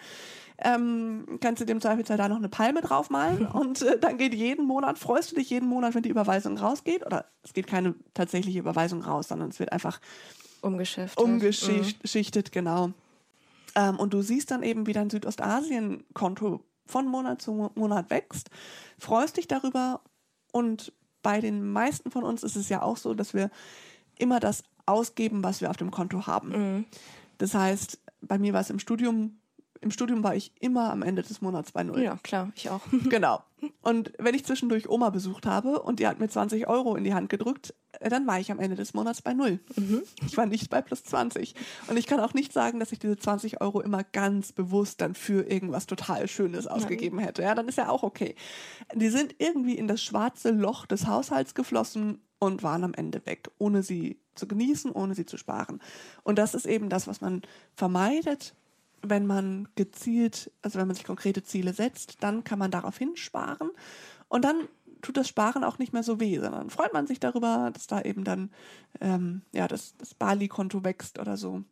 Ähm, 0.60 1.38
kannst 1.40 1.60
du 1.60 1.66
dem 1.66 1.80
Zweifelsfall 1.80 2.16
da 2.16 2.28
noch 2.28 2.37
eine 2.37 2.48
Palme 2.48 2.80
draufmalen 2.80 3.46
und 3.52 3.80
äh, 3.82 3.98
dann 3.98 4.18
geht 4.18 4.34
jeden 4.34 4.66
Monat, 4.66 4.98
freust 4.98 5.30
du 5.30 5.37
dich 5.37 5.50
jeden 5.50 5.68
Monat, 5.68 5.94
wenn 5.94 6.02
die 6.02 6.08
Überweisung 6.08 6.58
rausgeht 6.58 7.06
oder 7.06 7.26
es 7.44 7.52
geht 7.52 7.68
keine 7.68 7.94
tatsächliche 8.12 8.58
Überweisung 8.58 9.02
raus, 9.02 9.28
sondern 9.28 9.50
es 9.50 9.60
wird 9.60 9.70
einfach 9.70 10.00
umgeschiftet, 10.60 11.22
umgeschichtet, 11.22 12.48
mhm. 12.48 12.52
genau. 12.52 12.90
Ähm, 13.76 14.00
und 14.00 14.12
du 14.12 14.22
siehst 14.22 14.50
dann 14.50 14.64
eben, 14.64 14.88
wie 14.88 14.92
dein 14.92 15.10
Südostasien-Konto 15.10 16.64
von 16.88 17.07
Monat 17.07 17.40
zu 17.40 17.71
Monat 17.75 18.11
wächst, 18.11 18.50
freust 18.99 19.37
dich 19.37 19.47
darüber 19.47 20.00
und 20.52 20.92
bei 21.23 21.40
den 21.40 21.73
meisten 21.73 22.11
von 22.11 22.25
uns 22.25 22.42
ist 22.42 22.57
es 22.57 22.68
ja 22.68 22.83
auch 22.83 22.97
so, 22.97 23.14
dass 23.14 23.35
wir 23.35 23.50
immer 24.18 24.40
das 24.40 24.64
ausgeben, 24.87 25.45
was 25.45 25.61
wir 25.61 25.71
auf 25.71 25.76
dem 25.76 25.90
Konto 25.90 26.26
haben. 26.26 26.49
Mhm. 26.49 26.85
Das 27.38 27.54
heißt, 27.54 28.00
bei 28.21 28.38
mir 28.38 28.52
war 28.52 28.61
es 28.61 28.71
im 28.71 28.78
Studium, 28.78 29.38
im 29.80 29.90
Studium 29.90 30.23
war 30.23 30.35
ich 30.35 30.52
immer 30.61 30.90
am 30.90 31.02
Ende 31.02 31.23
des 31.23 31.40
Monats 31.40 31.73
bei 31.73 31.82
Null. 31.82 32.02
Ja, 32.02 32.18
klar, 32.23 32.50
ich 32.54 32.70
auch. 32.70 32.80
genau. 33.08 33.42
Und 33.82 34.12
wenn 34.18 34.35
ich 34.35 34.44
zwischendurch 34.44 34.88
Oma 34.88 35.11
besucht 35.11 35.44
habe 35.44 35.82
und 35.82 35.99
die 35.99 36.06
hat 36.06 36.20
mir 36.20 36.28
20 36.28 36.68
Euro 36.68 36.94
in 36.94 37.02
die 37.02 37.14
Hand 37.14 37.28
gedrückt, 37.28 37.75
äh, 38.00 38.08
dann 38.08 38.26
war 38.26 38.38
ich 38.38 38.52
am 38.52 38.61
Ende 38.61 38.76
des 38.76 38.94
Monats 38.94 39.23
bei 39.23 39.35
Null. 39.35 39.58
Mhm. 39.76 40.02
Ich 40.26 40.37
war 40.37 40.47
nicht 40.47 40.70
bei 40.70 40.80
plus 40.80 41.02
20. 41.04 41.54
Und 41.88 41.97
ich 41.97 42.06
kann 42.06 42.20
auch 42.20 42.35
nicht 42.35 42.52
sagen, 42.52 42.78
dass 42.78 42.92
ich 42.92 42.99
diese 42.99 43.16
20 43.16 43.61
Euro 43.61 43.80
immer 43.80 44.04
ganz 44.04 44.52
bewusst 44.52 45.00
dann 45.00 45.14
für 45.14 45.50
irgendwas 45.50 45.87
total 45.87 46.28
Schönes 46.28 46.66
ausgegeben 46.66 47.18
hätte. 47.18 47.42
Ja, 47.42 47.54
dann 47.54 47.68
ist 47.68 47.78
ja 47.78 47.88
auch 47.88 48.02
okay. 48.02 48.37
Die 48.94 49.08
sind 49.08 49.35
irgendwie 49.38 49.76
in 49.76 49.88
das 49.88 50.02
schwarze 50.02 50.50
Loch 50.50 50.87
des 50.87 51.06
Haushalts 51.06 51.54
geflossen 51.54 52.20
und 52.38 52.62
waren 52.62 52.85
am 52.85 52.94
Ende 52.94 53.25
weg, 53.26 53.50
ohne 53.58 53.82
sie 53.82 54.20
zu 54.35 54.47
genießen, 54.47 54.92
ohne 54.92 55.14
sie 55.14 55.26
zu 55.26 55.37
sparen. 55.37 55.80
Und 56.23 56.38
das 56.38 56.54
ist 56.54 56.66
eben 56.66 56.88
das, 56.88 57.08
was 57.08 57.20
man 57.20 57.42
vermeidet, 57.75 58.54
wenn 59.02 59.26
man 59.26 59.69
gezielt, 59.75 60.50
also 60.62 60.78
wenn 60.78 60.87
man 60.87 60.97
sich 60.97 61.05
konkrete 61.05 61.43
Ziele 61.43 61.73
setzt, 61.73 62.23
dann 62.23 62.45
kann 62.45 62.59
man 62.59 62.71
daraufhin 62.71 63.17
sparen. 63.17 63.71
Und 64.28 64.45
dann 64.45 64.69
tut 65.02 65.17
das 65.17 65.28
Sparen 65.28 65.65
auch 65.65 65.78
nicht 65.78 65.93
mehr 65.93 66.02
so 66.02 66.21
weh, 66.21 66.39
sondern 66.39 66.71
freut 66.71 66.93
man 66.93 67.06
sich 67.06 67.21
darüber, 67.21 67.71
dass 67.73 67.87
da 67.87 68.02
eben 68.02 68.25
dann 68.25 68.50
ähm, 69.00 69.43
ja, 69.52 69.69
das, 69.69 69.97
das 69.97 70.15
Bali-Konto 70.15 70.84
wächst 70.84 71.19
oder 71.19 71.37
so. 71.37 71.63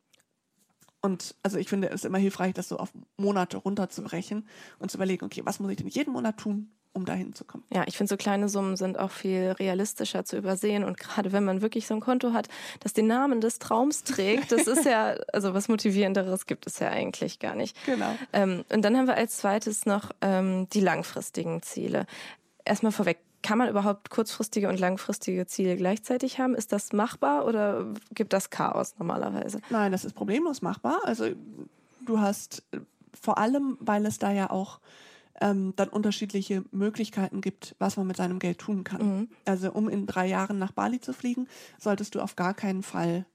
Und 1.02 1.36
also 1.42 1.58
ich 1.58 1.68
finde 1.68 1.90
es 1.90 2.04
immer 2.04 2.18
hilfreich, 2.18 2.54
das 2.54 2.68
so 2.68 2.78
auf 2.78 2.92
Monate 3.16 3.58
runterzubrechen 3.58 4.48
und 4.78 4.90
zu 4.90 4.98
überlegen, 4.98 5.24
okay, 5.24 5.42
was 5.44 5.60
muss 5.60 5.70
ich 5.70 5.76
denn 5.76 5.86
jeden 5.88 6.12
Monat 6.12 6.38
tun, 6.38 6.70
um 6.96 7.04
dahin 7.04 7.34
zu 7.34 7.44
kommen. 7.44 7.62
Ja, 7.72 7.84
ich 7.86 7.96
finde, 7.96 8.08
so 8.08 8.16
kleine 8.16 8.48
Summen 8.48 8.76
sind 8.76 8.98
auch 8.98 9.10
viel 9.10 9.54
realistischer 9.58 10.24
zu 10.24 10.36
übersehen. 10.36 10.82
Und 10.82 10.98
gerade 10.98 11.30
wenn 11.30 11.44
man 11.44 11.60
wirklich 11.60 11.86
so 11.86 11.94
ein 11.94 12.00
Konto 12.00 12.32
hat, 12.32 12.48
das 12.80 12.94
den 12.94 13.06
Namen 13.06 13.40
des 13.40 13.58
Traums 13.58 14.02
trägt, 14.02 14.50
das 14.50 14.66
ist 14.66 14.84
ja, 14.86 15.14
also 15.32 15.54
was 15.54 15.68
Motivierenderes 15.68 16.46
gibt 16.46 16.66
es 16.66 16.78
ja 16.78 16.88
eigentlich 16.88 17.38
gar 17.38 17.54
nicht. 17.54 17.76
Genau. 17.84 18.16
Ähm, 18.32 18.64
und 18.72 18.82
dann 18.82 18.96
haben 18.96 19.06
wir 19.06 19.16
als 19.16 19.36
zweites 19.36 19.84
noch 19.84 20.10
ähm, 20.22 20.68
die 20.70 20.80
langfristigen 20.80 21.62
Ziele. 21.62 22.06
Erstmal 22.64 22.92
vorweg, 22.92 23.18
kann 23.42 23.58
man 23.58 23.68
überhaupt 23.68 24.10
kurzfristige 24.10 24.68
und 24.68 24.80
langfristige 24.80 25.46
Ziele 25.46 25.76
gleichzeitig 25.76 26.40
haben? 26.40 26.54
Ist 26.54 26.72
das 26.72 26.92
machbar 26.92 27.46
oder 27.46 27.86
gibt 28.12 28.32
das 28.32 28.50
Chaos 28.50 28.94
normalerweise? 28.98 29.60
Nein, 29.70 29.92
das 29.92 30.04
ist 30.04 30.14
problemlos 30.14 30.62
machbar. 30.62 31.00
Also 31.04 31.26
du 32.04 32.20
hast 32.20 32.64
vor 33.20 33.38
allem, 33.38 33.76
weil 33.80 34.04
es 34.06 34.18
da 34.18 34.32
ja 34.32 34.50
auch 34.50 34.80
ähm, 35.40 35.74
dann 35.76 35.88
unterschiedliche 35.88 36.64
Möglichkeiten 36.70 37.40
gibt, 37.40 37.74
was 37.78 37.96
man 37.96 38.06
mit 38.06 38.16
seinem 38.16 38.38
Geld 38.38 38.58
tun 38.58 38.84
kann. 38.84 39.02
Mhm. 39.02 39.28
Also 39.44 39.72
um 39.72 39.88
in 39.88 40.06
drei 40.06 40.26
Jahren 40.26 40.58
nach 40.58 40.72
Bali 40.72 41.00
zu 41.00 41.12
fliegen, 41.12 41.48
solltest 41.78 42.14
du 42.14 42.20
auf 42.20 42.36
gar 42.36 42.54
keinen 42.54 42.82
Fall 42.82 43.26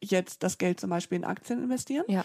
jetzt 0.00 0.42
das 0.42 0.58
Geld 0.58 0.80
zum 0.80 0.90
Beispiel 0.90 1.16
in 1.16 1.24
Aktien 1.24 1.62
investieren. 1.62 2.04
Ja. 2.08 2.24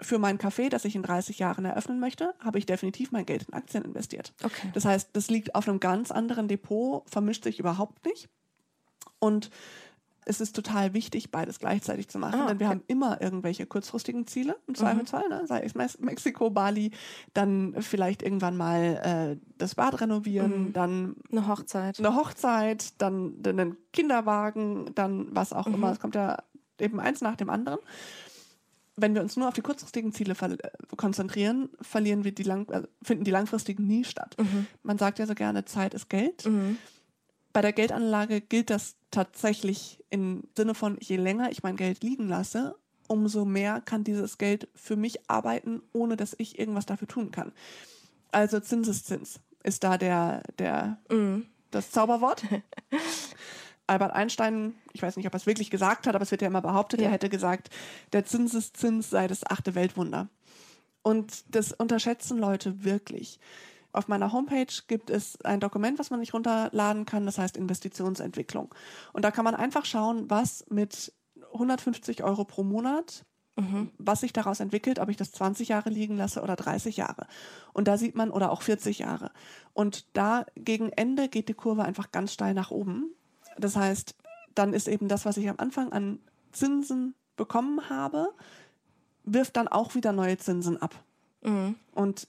Für 0.00 0.18
mein 0.18 0.38
Café, 0.38 0.68
das 0.68 0.84
ich 0.84 0.94
in 0.94 1.02
30 1.02 1.40
Jahren 1.40 1.64
eröffnen 1.64 1.98
möchte, 1.98 2.32
habe 2.38 2.58
ich 2.58 2.66
definitiv 2.66 3.10
mein 3.10 3.26
Geld 3.26 3.44
in 3.48 3.54
Aktien 3.54 3.84
investiert. 3.84 4.32
Okay. 4.44 4.70
Das 4.72 4.84
heißt, 4.84 5.10
das 5.12 5.28
liegt 5.28 5.56
auf 5.56 5.68
einem 5.68 5.80
ganz 5.80 6.12
anderen 6.12 6.46
Depot, 6.46 7.02
vermischt 7.10 7.42
sich 7.42 7.58
überhaupt 7.58 8.06
nicht. 8.06 8.28
Und 9.18 9.50
es 10.28 10.42
ist 10.42 10.54
total 10.54 10.92
wichtig, 10.92 11.30
beides 11.30 11.58
gleichzeitig 11.58 12.08
zu 12.08 12.18
machen, 12.18 12.40
ah, 12.40 12.46
denn 12.48 12.60
wir 12.60 12.68
haben 12.68 12.82
immer 12.86 13.20
irgendwelche 13.22 13.64
kurzfristigen 13.66 14.26
Ziele, 14.26 14.56
im 14.66 14.72
mhm. 14.72 14.74
Zweifelsfall, 14.74 15.24
mhm. 15.24 15.36
ne? 15.36 15.46
sei 15.46 15.62
es 15.62 15.98
Mexiko, 15.98 16.50
Bali, 16.50 16.90
dann 17.32 17.74
vielleicht 17.80 18.22
irgendwann 18.22 18.56
mal 18.56 19.38
äh, 19.38 19.46
das 19.56 19.74
Bad 19.74 20.00
renovieren, 20.00 20.66
mhm. 20.66 20.72
dann 20.74 21.16
eine 21.32 21.48
Hochzeit. 21.48 21.98
Eine 21.98 22.14
Hochzeit, 22.14 23.00
dann, 23.00 23.42
dann 23.42 23.58
einen 23.58 23.76
Kinderwagen, 23.92 24.94
dann 24.94 25.34
was 25.34 25.54
auch 25.54 25.66
mhm. 25.66 25.74
immer. 25.74 25.92
Es 25.92 25.98
kommt 25.98 26.14
ja 26.14 26.36
eben 26.78 27.00
eins 27.00 27.22
nach 27.22 27.36
dem 27.36 27.48
anderen. 27.48 27.80
Wenn 28.96 29.14
wir 29.14 29.22
uns 29.22 29.36
nur 29.36 29.48
auf 29.48 29.54
die 29.54 29.62
kurzfristigen 29.62 30.12
Ziele 30.12 30.34
äh, 30.34 30.96
konzentrieren, 30.96 31.70
verlieren 31.80 32.24
wir 32.24 32.32
die 32.32 32.42
lang, 32.42 32.68
äh, 32.68 32.82
finden 33.02 33.24
die 33.24 33.30
langfristigen 33.30 33.86
nie 33.86 34.04
statt. 34.04 34.36
Mhm. 34.38 34.66
Man 34.82 34.98
sagt 34.98 35.18
ja 35.18 35.26
so 35.26 35.34
gerne, 35.34 35.64
Zeit 35.64 35.94
ist 35.94 36.10
Geld. 36.10 36.44
Bei 37.58 37.62
der 37.62 37.72
Geldanlage 37.72 38.40
gilt 38.40 38.70
das 38.70 38.94
tatsächlich 39.10 40.04
im 40.10 40.44
Sinne 40.56 40.76
von, 40.76 40.96
je 41.00 41.16
länger 41.16 41.50
ich 41.50 41.64
mein 41.64 41.74
Geld 41.74 42.04
liegen 42.04 42.28
lasse, 42.28 42.76
umso 43.08 43.44
mehr 43.44 43.80
kann 43.80 44.04
dieses 44.04 44.38
Geld 44.38 44.68
für 44.76 44.94
mich 44.94 45.28
arbeiten, 45.28 45.82
ohne 45.92 46.16
dass 46.16 46.36
ich 46.38 46.56
irgendwas 46.56 46.86
dafür 46.86 47.08
tun 47.08 47.32
kann. 47.32 47.50
Also 48.30 48.60
Zinseszins 48.60 49.40
ist 49.64 49.82
da 49.82 49.98
der, 49.98 50.44
der, 50.60 50.98
mm. 51.10 51.46
das 51.72 51.90
Zauberwort. 51.90 52.44
Albert 53.88 54.12
Einstein, 54.12 54.74
ich 54.92 55.02
weiß 55.02 55.16
nicht, 55.16 55.26
ob 55.26 55.34
er 55.34 55.38
es 55.38 55.46
wirklich 55.46 55.70
gesagt 55.70 56.06
hat, 56.06 56.14
aber 56.14 56.22
es 56.22 56.30
wird 56.30 56.42
ja 56.42 56.46
immer 56.46 56.62
behauptet, 56.62 57.00
ja. 57.00 57.06
er 57.06 57.12
hätte 57.12 57.28
gesagt, 57.28 57.70
der 58.12 58.24
Zinseszins 58.24 59.10
sei 59.10 59.26
das 59.26 59.44
achte 59.44 59.74
Weltwunder. 59.74 60.28
Und 61.02 61.42
das 61.52 61.72
unterschätzen 61.72 62.38
Leute 62.38 62.84
wirklich. 62.84 63.40
Auf 63.98 64.06
meiner 64.06 64.32
Homepage 64.32 64.72
gibt 64.86 65.10
es 65.10 65.40
ein 65.42 65.58
Dokument, 65.58 65.98
was 65.98 66.10
man 66.10 66.20
nicht 66.20 66.32
runterladen 66.32 67.04
kann, 67.04 67.26
das 67.26 67.36
heißt 67.36 67.56
Investitionsentwicklung. 67.56 68.72
Und 69.12 69.24
da 69.24 69.32
kann 69.32 69.44
man 69.44 69.56
einfach 69.56 69.84
schauen, 69.84 70.30
was 70.30 70.64
mit 70.70 71.12
150 71.52 72.22
Euro 72.22 72.44
pro 72.44 72.62
Monat 72.62 73.24
Mhm. 73.56 73.90
was 73.98 74.20
sich 74.20 74.32
daraus 74.32 74.60
entwickelt, 74.60 75.00
ob 75.00 75.08
ich 75.08 75.16
das 75.16 75.32
20 75.32 75.70
Jahre 75.70 75.90
liegen 75.90 76.16
lasse 76.16 76.42
oder 76.42 76.54
30 76.54 76.96
Jahre. 76.96 77.26
Und 77.72 77.88
da 77.88 77.98
sieht 77.98 78.14
man, 78.14 78.30
oder 78.30 78.52
auch 78.52 78.62
40 78.62 79.00
Jahre. 79.00 79.32
Und 79.74 80.06
da 80.12 80.46
gegen 80.54 80.90
Ende 80.90 81.28
geht 81.28 81.48
die 81.48 81.54
Kurve 81.54 81.82
einfach 81.82 82.12
ganz 82.12 82.32
steil 82.32 82.54
nach 82.54 82.70
oben. 82.70 83.10
Das 83.58 83.74
heißt, 83.74 84.14
dann 84.54 84.74
ist 84.74 84.86
eben 84.86 85.08
das, 85.08 85.24
was 85.26 85.36
ich 85.38 85.48
am 85.48 85.56
Anfang 85.58 85.92
an 85.92 86.20
Zinsen 86.52 87.16
bekommen 87.36 87.90
habe, 87.90 88.28
wirft 89.24 89.56
dann 89.56 89.66
auch 89.66 89.96
wieder 89.96 90.12
neue 90.12 90.38
Zinsen 90.38 90.80
ab. 90.80 90.94
Mhm. 91.42 91.74
Und 91.96 92.28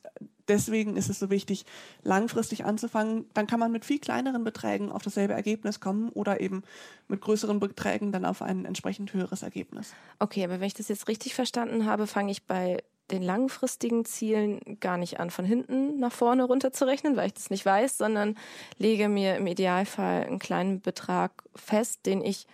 deswegen 0.49 0.97
ist 0.97 1.09
es 1.09 1.19
so 1.19 1.29
wichtig, 1.29 1.65
langfristig 2.03 2.65
anzufangen. 2.65 3.25
Dann 3.33 3.47
kann 3.47 3.59
man 3.59 3.71
mit 3.71 3.85
viel 3.85 3.99
kleineren 3.99 4.43
Beträgen 4.43 4.91
auf 4.91 5.01
dasselbe 5.01 5.33
Ergebnis 5.33 5.79
kommen 5.79 6.09
oder 6.09 6.41
eben 6.41 6.63
mit 7.07 7.21
größeren 7.21 7.59
Beträgen 7.59 8.11
dann 8.11 8.25
auf 8.25 8.41
ein 8.41 8.65
entsprechend 8.65 9.13
höheres 9.13 9.43
Ergebnis. 9.43 9.93
Okay, 10.19 10.43
aber 10.43 10.59
wenn 10.59 10.67
ich 10.67 10.73
das 10.73 10.87
jetzt 10.89 11.07
richtig 11.07 11.35
verstanden 11.35 11.85
habe, 11.85 12.07
fange 12.07 12.31
ich 12.31 12.43
bei 12.43 12.83
den 13.11 13.23
langfristigen 13.23 14.05
Zielen 14.05 14.77
gar 14.79 14.97
nicht 14.97 15.19
an, 15.19 15.31
von 15.31 15.45
hinten 15.45 15.99
nach 15.99 16.11
vorne 16.11 16.43
runterzurechnen, 16.43 17.15
weil 17.15 17.27
ich 17.27 17.33
das 17.33 17.49
nicht 17.49 17.65
weiß, 17.65 17.97
sondern 17.97 18.37
lege 18.77 19.09
mir 19.09 19.35
im 19.35 19.47
Idealfall 19.47 20.25
einen 20.25 20.39
kleinen 20.39 20.81
Betrag 20.81 21.43
fest, 21.55 22.05
den 22.05 22.21
ich 22.21 22.45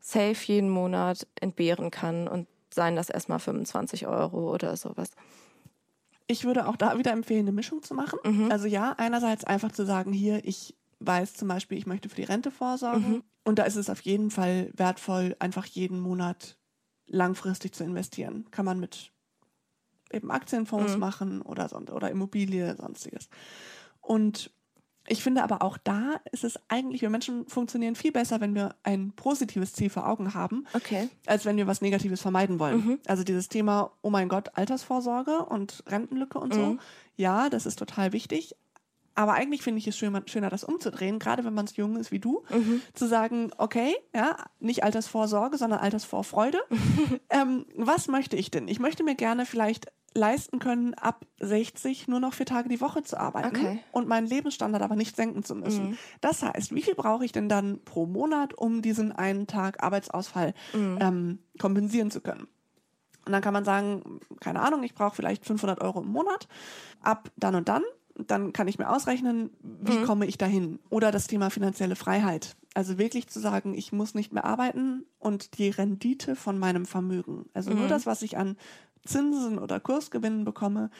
safe 0.00 0.36
jeden 0.46 0.70
Monat 0.70 1.26
entbehren 1.40 1.90
kann 1.90 2.28
und 2.28 2.48
seien 2.70 2.96
das 2.96 3.10
erstmal 3.10 3.38
25 3.38 4.06
Euro 4.06 4.52
oder 4.52 4.76
sowas. 4.76 5.10
Ich 6.28 6.44
würde 6.44 6.68
auch 6.68 6.76
da 6.76 6.96
wieder 6.98 7.10
empfehlen, 7.12 7.40
eine 7.40 7.52
Mischung 7.52 7.82
zu 7.82 7.94
machen. 7.94 8.18
Mhm. 8.24 8.52
Also 8.52 8.66
ja, 8.66 8.92
einerseits 8.98 9.44
einfach 9.44 9.72
zu 9.72 9.84
sagen, 9.84 10.12
hier, 10.12 10.44
ich 10.44 10.76
weiß 11.00 11.34
zum 11.34 11.48
Beispiel, 11.48 11.78
ich 11.78 11.86
möchte 11.86 12.08
für 12.08 12.16
die 12.16 12.24
Rente 12.24 12.50
vorsorgen. 12.50 13.10
Mhm. 13.10 13.22
Und 13.44 13.58
da 13.58 13.64
ist 13.64 13.76
es 13.76 13.88
auf 13.88 14.02
jeden 14.02 14.30
Fall 14.30 14.70
wertvoll, 14.74 15.34
einfach 15.38 15.64
jeden 15.64 16.00
Monat 16.00 16.58
langfristig 17.06 17.74
zu 17.74 17.82
investieren. 17.82 18.46
Kann 18.50 18.66
man 18.66 18.78
mit 18.78 19.10
eben 20.12 20.30
Aktienfonds 20.30 20.94
Mhm. 20.94 21.00
machen 21.00 21.42
oder, 21.42 21.70
oder 21.92 22.10
Immobilie, 22.10 22.76
sonstiges. 22.76 23.28
Und 24.00 24.52
ich 25.08 25.22
finde 25.22 25.42
aber 25.42 25.62
auch 25.62 25.78
da 25.78 26.20
ist 26.32 26.44
es 26.44 26.58
eigentlich, 26.68 27.00
wir 27.02 27.10
Menschen 27.10 27.46
funktionieren 27.48 27.94
viel 27.94 28.12
besser, 28.12 28.40
wenn 28.40 28.54
wir 28.54 28.74
ein 28.82 29.12
positives 29.12 29.72
Ziel 29.72 29.88
vor 29.90 30.06
Augen 30.06 30.34
haben, 30.34 30.66
Okay. 30.74 31.08
als 31.26 31.44
wenn 31.46 31.56
wir 31.56 31.66
was 31.66 31.80
Negatives 31.80 32.20
vermeiden 32.20 32.58
wollen. 32.58 32.84
Mhm. 32.84 32.98
Also 33.06 33.24
dieses 33.24 33.48
Thema, 33.48 33.90
oh 34.02 34.10
mein 34.10 34.28
Gott, 34.28 34.50
Altersvorsorge 34.54 35.44
und 35.46 35.82
Rentenlücke 35.86 36.38
und 36.38 36.52
so, 36.54 36.60
Mhm. 36.60 36.80
ja, 37.16 37.48
das 37.48 37.66
ist 37.66 37.78
total 37.78 38.12
wichtig. 38.12 38.54
Aber 39.18 39.32
eigentlich 39.32 39.62
finde 39.62 39.78
ich 39.80 39.88
es 39.88 39.98
schöner, 39.98 40.22
schöner, 40.26 40.48
das 40.48 40.62
umzudrehen, 40.62 41.18
gerade 41.18 41.44
wenn 41.44 41.52
man 41.52 41.66
so 41.66 41.74
jung 41.74 41.96
ist 41.96 42.12
wie 42.12 42.20
du, 42.20 42.44
Mhm. 42.50 42.80
zu 42.94 43.08
sagen, 43.08 43.50
okay, 43.58 43.96
ja, 44.14 44.36
nicht 44.60 44.84
Altersvorsorge, 44.84 45.58
sondern 45.58 45.80
Altersvorfreude. 45.80 46.58
ähm, 47.30 47.66
was 47.74 48.06
möchte 48.06 48.36
ich 48.36 48.52
denn? 48.52 48.68
Ich 48.68 48.78
möchte 48.78 49.02
mir 49.02 49.16
gerne 49.16 49.44
vielleicht 49.44 49.86
leisten 50.14 50.60
können, 50.60 50.94
ab 50.94 51.26
60 51.40 52.06
nur 52.06 52.20
noch 52.20 52.32
vier 52.32 52.46
Tage 52.46 52.68
die 52.68 52.80
Woche 52.80 53.02
zu 53.02 53.18
arbeiten 53.18 53.48
Okay. 53.56 53.80
und 53.90 54.06
meinen 54.06 54.28
Lebensstandard 54.28 54.84
aber 54.84 54.94
nicht 54.94 55.16
senken 55.16 55.42
zu 55.42 55.56
müssen. 55.56 55.90
Mhm. 55.90 55.98
Das 56.20 56.44
heißt, 56.44 56.72
wie 56.74 56.82
viel 56.82 56.94
brauche 56.94 57.24
ich 57.24 57.32
denn 57.32 57.48
dann 57.48 57.80
pro 57.84 58.06
Monat, 58.06 58.54
um 58.54 58.82
diesen 58.82 59.10
einen 59.10 59.48
Tag 59.48 59.82
Arbeitsausfall 59.82 60.54
Mhm. 60.74 60.98
ähm, 61.00 61.38
kompensieren 61.58 62.12
zu 62.12 62.20
können? 62.20 62.46
Und 63.26 63.32
dann 63.32 63.42
kann 63.42 63.52
man 63.52 63.64
sagen, 63.64 64.20
keine 64.40 64.60
Ahnung, 64.60 64.84
ich 64.84 64.94
brauche 64.94 65.14
vielleicht 65.16 65.44
500 65.44 65.80
Euro 65.82 66.00
im 66.02 66.08
Monat 66.08 66.46
ab 67.02 67.30
dann 67.36 67.56
und 67.56 67.68
dann. 67.68 67.82
Dann 68.26 68.52
kann 68.52 68.68
ich 68.68 68.78
mir 68.78 68.90
ausrechnen, 68.90 69.50
wie 69.62 69.96
Mhm. 69.98 70.04
komme 70.04 70.26
ich 70.26 70.38
dahin? 70.38 70.78
Oder 70.90 71.12
das 71.12 71.26
Thema 71.28 71.50
finanzielle 71.50 71.96
Freiheit. 71.96 72.56
Also 72.74 72.98
wirklich 72.98 73.28
zu 73.28 73.40
sagen, 73.40 73.74
ich 73.74 73.92
muss 73.92 74.14
nicht 74.14 74.32
mehr 74.32 74.44
arbeiten 74.44 75.04
und 75.18 75.58
die 75.58 75.70
Rendite 75.70 76.36
von 76.36 76.58
meinem 76.58 76.84
Vermögen, 76.84 77.48
also 77.54 77.70
nur 77.70 77.84
Mhm. 77.84 77.88
das, 77.88 78.06
was 78.06 78.22
ich 78.22 78.36
an 78.36 78.56
Zinsen 79.04 79.58
oder 79.58 79.80
Kursgewinnen 79.80 80.44
bekomme, 80.44 80.90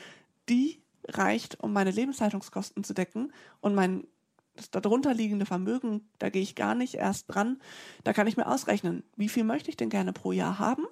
die 0.47 0.81
reicht, 1.07 1.61
um 1.61 1.73
meine 1.73 1.91
Lebenshaltungskosten 1.91 2.83
zu 2.83 2.93
decken 2.93 3.31
und 3.61 3.75
mein 3.75 4.07
das 4.55 4.71
darunter 4.71 5.13
liegende 5.13 5.45
Vermögen, 5.45 6.09
da 6.19 6.29
gehe 6.29 6.41
ich 6.41 6.53
gar 6.53 6.75
nicht 6.75 6.95
erst 6.95 7.33
dran. 7.33 7.61
Da 8.03 8.11
kann 8.11 8.27
ich 8.27 8.35
mir 8.35 8.45
ausrechnen, 8.45 9.03
wie 9.15 9.29
viel 9.29 9.45
möchte 9.45 9.69
ich 9.69 9.77
denn 9.77 9.87
gerne 9.87 10.11
pro 10.11 10.33
Jahr 10.33 10.59
haben? 10.59 10.85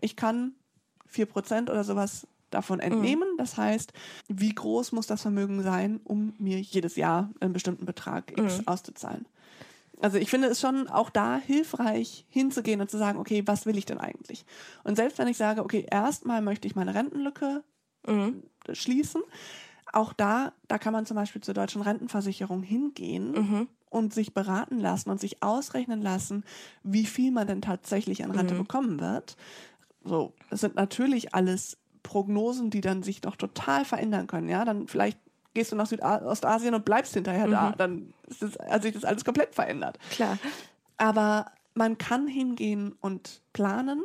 Ich 0.00 0.16
kann 0.16 0.54
4% 1.06 1.68
oder 1.68 1.84
sowas 1.84 2.26
davon 2.50 2.80
entnehmen. 2.80 3.28
Das 3.38 3.56
heißt, 3.56 3.92
wie 4.28 4.54
groß 4.54 4.92
muss 4.92 5.06
das 5.06 5.22
Vermögen 5.22 5.62
sein, 5.62 6.00
um 6.04 6.34
mir 6.38 6.60
jedes 6.60 6.96
Jahr 6.96 7.30
einen 7.40 7.52
bestimmten 7.52 7.86
Betrag 7.86 8.36
X 8.36 8.58
Mhm. 8.58 8.68
auszuzahlen? 8.68 9.26
Also 10.02 10.16
ich 10.16 10.30
finde 10.30 10.48
es 10.48 10.60
schon 10.60 10.88
auch 10.88 11.10
da 11.10 11.36
hilfreich 11.36 12.24
hinzugehen 12.30 12.80
und 12.80 12.90
zu 12.90 12.96
sagen, 12.96 13.18
okay, 13.18 13.42
was 13.46 13.66
will 13.66 13.76
ich 13.76 13.84
denn 13.84 13.98
eigentlich? 13.98 14.46
Und 14.82 14.96
selbst 14.96 15.18
wenn 15.18 15.28
ich 15.28 15.36
sage, 15.36 15.62
okay, 15.62 15.86
erstmal 15.90 16.40
möchte 16.40 16.66
ich 16.66 16.74
meine 16.74 16.94
Rentenlücke 16.94 17.62
Mhm. 18.06 18.42
schließen, 18.72 19.20
auch 19.92 20.12
da, 20.14 20.52
da 20.68 20.78
kann 20.78 20.92
man 20.94 21.04
zum 21.04 21.16
Beispiel 21.16 21.42
zur 21.42 21.52
deutschen 21.52 21.82
Rentenversicherung 21.82 22.62
hingehen 22.62 23.32
Mhm. 23.32 23.68
und 23.90 24.14
sich 24.14 24.32
beraten 24.32 24.78
lassen 24.78 25.10
und 25.10 25.20
sich 25.20 25.42
ausrechnen 25.42 26.00
lassen, 26.00 26.44
wie 26.82 27.04
viel 27.04 27.30
man 27.30 27.46
denn 27.46 27.60
tatsächlich 27.60 28.24
an 28.24 28.30
Rente 28.30 28.54
Mhm. 28.54 28.58
bekommen 28.58 29.00
wird. 29.00 29.36
So, 30.02 30.32
das 30.48 30.60
sind 30.60 30.76
natürlich 30.76 31.34
alles 31.34 31.76
Prognosen, 32.02 32.70
die 32.70 32.80
dann 32.80 33.02
sich 33.02 33.22
noch 33.22 33.36
total 33.36 33.84
verändern 33.84 34.26
können. 34.26 34.48
Ja, 34.48 34.64
dann 34.64 34.88
vielleicht 34.88 35.18
gehst 35.54 35.72
du 35.72 35.76
nach 35.76 35.86
Südostasien 35.86 36.74
und 36.74 36.84
bleibst 36.84 37.14
hinterher 37.14 37.48
da. 37.48 37.70
Mhm. 37.70 37.74
Dann 37.76 38.14
ist 38.28 38.42
das, 38.42 38.58
hat 38.58 38.82
sich 38.82 38.94
das 38.94 39.04
alles 39.04 39.24
komplett 39.24 39.54
verändert. 39.54 39.98
Klar. 40.10 40.38
Aber 40.96 41.46
man 41.74 41.98
kann 41.98 42.28
hingehen 42.28 42.94
und 43.00 43.42
planen 43.52 44.02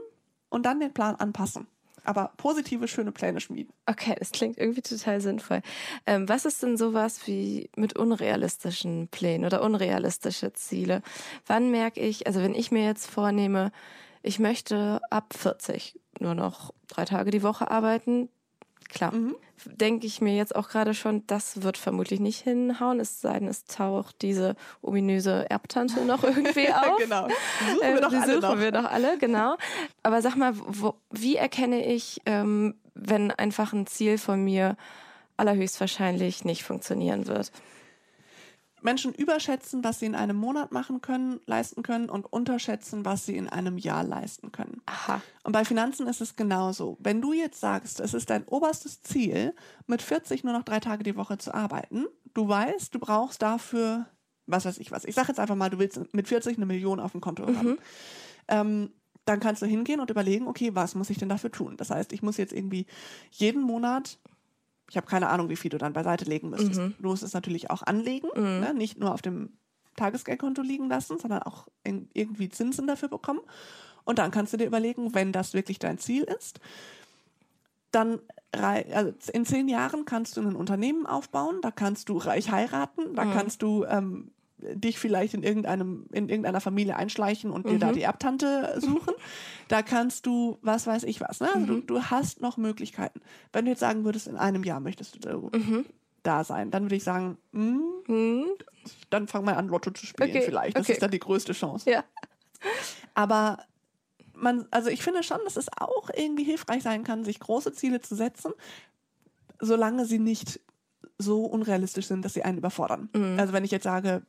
und 0.50 0.66
dann 0.66 0.80
den 0.80 0.94
Plan 0.94 1.16
anpassen. 1.16 1.68
Aber 2.06 2.32
positive, 2.38 2.88
schöne 2.88 3.12
Pläne 3.12 3.42
schmieden. 3.42 3.74
Okay, 3.88 4.16
das 4.18 4.32
klingt 4.32 4.60
irgendwie 4.60 4.82
total 4.82 5.20
sinnvoll. 5.22 5.62
Ähm, 6.06 6.30
was 6.30 6.46
ist 6.46 6.62
denn 6.62 6.78
sowas 6.78 7.26
wie 7.26 7.70
mit 7.76 7.98
unrealistischen 7.98 9.08
Plänen 9.08 9.44
oder 9.44 9.64
unrealistische 9.64 10.54
Ziele? 10.54 11.02
Wann 11.48 11.72
merke 11.72 12.00
ich, 12.00 12.28
also 12.28 12.42
wenn 12.42 12.54
ich 12.54 12.72
mir 12.72 12.86
jetzt 12.86 13.08
vornehme, 13.10 13.72
ich 14.26 14.40
möchte 14.40 15.00
ab 15.10 15.34
40 15.38 16.00
nur 16.20 16.34
noch 16.36 16.74
drei 16.88 17.06
Tage 17.06 17.32
die 17.32 17.44
Woche 17.44 17.70
arbeiten, 17.70 18.30
klar, 18.90 19.14
Mhm. 19.14 19.36
denke 19.66 20.06
ich 20.08 20.22
mir 20.22 20.36
jetzt 20.36 20.56
auch 20.56 20.70
gerade 20.70 20.94
schon, 20.94 21.26
das 21.28 21.62
wird 21.64 21.78
vermutlich 21.78 22.20
nicht 22.20 22.42
hinhauen, 22.42 23.00
es 23.00 23.22
sei 23.22 23.40
denn, 23.40 23.48
es 23.48 23.66
taucht 23.66 24.22
diese 24.22 24.56
ominöse 24.82 25.50
Erbtante 25.50 26.06
noch 26.06 26.24
irgendwie 26.24 26.72
auf. 26.72 26.98
genau. 26.98 27.28
Die 27.28 27.72
suchen 27.72 27.82
Äh, 27.84 27.94
wir 27.96 28.02
doch 28.02 28.10
die 28.10 28.16
alle 28.18 28.34
suchen 28.36 28.42
noch. 28.42 28.60
wir 28.60 28.72
doch 28.72 28.86
alle, 28.86 29.18
genau. 29.18 29.58
Aber 30.04 30.22
sag 30.22 30.36
mal, 30.36 30.54
wo, 30.56 30.96
wie 31.12 31.36
erkenne 31.36 31.86
ich, 31.86 32.22
ähm, 32.26 32.76
wenn 32.94 33.32
einfach 33.32 33.74
ein 33.74 33.88
Ziel 33.88 34.18
von 34.18 34.44
mir 34.44 34.78
allerhöchstwahrscheinlich 35.38 36.46
nicht 36.46 36.64
funktionieren 36.64 37.28
wird? 37.28 37.52
Menschen 38.86 39.14
überschätzen, 39.14 39.84
was 39.84 40.00
sie 40.00 40.06
in 40.06 40.16
einem 40.16 40.38
Monat 40.38 40.72
machen 40.72 41.02
können, 41.02 41.42
leisten 41.46 41.84
können 41.84 42.10
und 42.10 42.32
unterschätzen, 42.32 43.04
was 43.04 43.26
sie 43.26 43.36
in 43.36 43.50
einem 43.50 43.78
Jahr 43.78 44.04
leisten 44.04 44.54
können. 44.54 44.82
Aha. 44.86 45.22
Und 45.44 45.52
bei 45.52 45.66
Finanzen 45.66 46.08
ist 46.08 46.22
es 46.22 46.38
genauso. 46.38 46.96
Wenn 47.02 47.22
du 47.22 47.34
jetzt 47.34 47.60
sagst, 47.60 48.00
es 48.00 48.14
ist 48.14 48.30
dein 48.30 48.46
oberstes 48.46 49.02
Ziel, 49.02 49.54
mit 49.88 50.02
40 50.02 50.44
nur 50.44 50.54
noch 50.54 50.64
drei 50.64 50.80
Tage 50.80 51.04
die 51.04 51.18
Woche 51.18 51.38
zu 51.38 51.54
arbeiten, 51.54 52.06
du 52.34 52.48
weißt, 52.48 52.96
du 52.96 53.00
brauchst 53.00 53.42
dafür, 53.42 54.06
was 54.46 54.66
weiß 54.66 54.78
ich 54.78 54.92
was. 54.92 55.04
Ich 55.04 55.16
sage 55.16 55.30
jetzt 55.30 55.40
einfach 55.40 55.56
mal, 55.56 55.70
du 55.70 55.80
willst 55.80 56.14
mit 56.14 56.28
40 56.28 56.56
eine 56.56 56.66
Million 56.66 57.00
auf 57.00 57.12
dem 57.12 57.22
Konto 57.22 57.46
haben. 57.48 57.78
Ähm, 58.48 58.92
dann 59.26 59.40
kannst 59.40 59.64
du 59.64 59.66
hingehen 59.66 60.00
und 60.00 60.12
überlegen, 60.12 60.48
okay, 60.48 60.76
was 60.76 60.94
muss 60.94 61.10
ich 61.10 61.18
denn 61.18 61.30
dafür 61.30 61.52
tun? 61.52 61.78
Das 61.78 61.90
heißt, 61.90 62.14
ich 62.14 62.22
muss 62.22 62.38
jetzt 62.38 62.54
irgendwie 62.54 62.86
jeden 63.32 63.64
Monat, 63.64 64.20
ich 64.90 64.98
habe 64.98 65.08
keine 65.08 65.30
Ahnung, 65.30 65.50
wie 65.50 65.56
viel 65.56 65.70
du 65.70 65.78
dann 65.78 65.94
beiseite 65.94 66.26
legen 66.26 66.50
müsstest. 66.50 66.80
Mhm. 66.80 66.94
Du 67.00 67.10
musst 67.10 67.24
es 67.24 67.34
natürlich 67.34 67.70
auch 67.72 67.82
anlegen, 67.84 68.28
Mhm. 68.36 68.60
ne? 68.60 68.74
nicht 68.74 69.00
nur 69.00 69.14
auf 69.14 69.22
dem 69.22 69.58
Tagesgeldkonto 69.96 70.62
liegen 70.62 70.90
lassen, 70.90 71.18
sondern 71.20 71.44
auch 71.44 71.68
in, 71.84 72.10
irgendwie 72.14 72.50
Zinsen 72.50 72.86
dafür 72.88 73.10
bekommen. 73.10 73.40
Und 74.04 74.20
dann 74.20 74.30
kannst 74.32 74.54
du 74.54 74.58
dir 74.58 74.66
überlegen, 74.68 75.16
wenn 75.16 75.32
das 75.32 75.54
wirklich 75.54 75.80
dein 75.80 75.98
Ziel 75.98 76.24
ist, 76.24 76.60
dann 77.92 78.20
also 78.52 79.12
in 79.34 79.46
zehn 79.46 79.68
Jahren 79.68 80.06
kannst 80.06 80.38
du 80.38 80.42
ein 80.42 80.56
Unternehmen 80.56 81.06
aufbauen, 81.06 81.60
da 81.62 81.72
kannst 81.72 82.08
du 82.10 82.18
reich 82.18 82.52
heiraten, 82.52 83.16
da 83.16 83.26
Mhm. 83.26 83.32
kannst 83.34 83.62
du 83.62 83.84
ähm, 83.86 84.32
dich 84.58 84.98
vielleicht 85.00 85.34
in 85.34 85.44
irgendeinem 85.44 86.06
in 86.12 86.30
irgendeiner 86.30 86.62
Familie 86.62 86.96
einschleichen 86.96 87.52
und 87.52 87.70
dir 87.70 87.78
da 87.78 87.88
Mhm. 87.90 87.94
die 87.94 88.02
Erbtante 88.02 88.76
suchen. 88.80 89.14
Da 89.68 89.82
kannst 89.82 90.26
du 90.26 90.58
was 90.62 90.88
weiß 90.88 91.04
ich 91.04 91.20
was. 91.22 91.40
Ne? 91.42 91.50
Also 91.54 91.66
du, 91.68 91.74
Mhm. 91.74 91.88
du 91.88 92.02
hast 92.04 92.42
noch 92.42 92.58
Möglichkeiten. 92.58 93.20
Wenn 93.52 93.66
du 93.66 93.72
jetzt 93.72 93.82
sagen 93.82 94.06
würdest, 94.06 94.28
in 94.28 94.38
einem 94.38 94.64
Jahr 94.64 94.80
möchtest 94.80 95.16
du 95.16 95.20
da, 95.20 95.36
Mhm. 95.38 95.86
da 96.24 96.44
sein, 96.44 96.72
dann 96.72 96.84
würde 96.84 96.96
ich 96.96 97.04
sagen, 97.04 97.38
hm, 97.52 97.82
Hm? 98.08 98.46
dann 99.10 99.28
fang 99.28 99.44
mal 99.44 99.56
an, 99.56 99.68
Lotto 99.68 99.92
zu 99.92 100.06
spielen 100.06 100.30
Okay, 100.30 100.42
vielleicht. 100.42 100.78
Das 100.78 100.86
okay. 100.86 100.94
ist 100.94 101.02
dann 101.02 101.12
die 101.12 101.20
größte 101.20 101.52
Chance. 101.54 101.90
Ja. 101.90 102.04
Aber 103.14 103.58
man, 104.34 104.68
also 104.72 104.90
ich 104.90 105.02
finde 105.04 105.24
schon, 105.24 105.40
dass 105.44 105.58
es 105.58 105.68
auch 105.78 106.10
irgendwie 106.16 106.44
hilfreich 106.44 106.84
sein 106.84 107.04
kann, 107.04 107.24
sich 107.24 107.40
große 107.40 107.74
Ziele 107.74 108.02
zu 108.02 108.16
setzen, 108.16 108.54
solange 109.60 110.06
sie 110.06 110.20
nicht 110.20 110.60
so 111.18 111.46
unrealistisch 111.46 112.08
sind, 112.08 112.26
dass 112.26 112.34
sie 112.34 112.44
einen 112.44 112.58
überfordern. 112.58 113.10
Mhm. 113.16 113.40
Also 113.40 113.54
wenn 113.54 113.64
ich 113.64 113.72
jetzt 113.72 113.84
sage, 113.86 114.24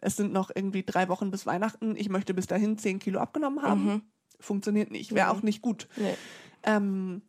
es 0.00 0.16
sind 0.16 0.32
noch 0.32 0.50
irgendwie 0.54 0.82
drei 0.82 1.08
Wochen 1.08 1.30
bis 1.30 1.46
Weihnachten, 1.46 1.96
ich 1.96 2.08
möchte 2.08 2.34
bis 2.34 2.46
dahin 2.46 2.78
zehn 2.78 2.98
Kilo 2.98 3.18
abgenommen 3.20 3.62
haben, 3.62 3.84
Mhm. 3.86 4.02
funktioniert 4.40 4.90
nicht, 4.90 5.14
wäre 5.14 5.32
Mhm. 5.32 5.38
auch 5.38 5.42
nicht 5.42 5.62
gut. 5.62 5.88
Nee. 5.96 6.14
Ähm, 6.64 7.22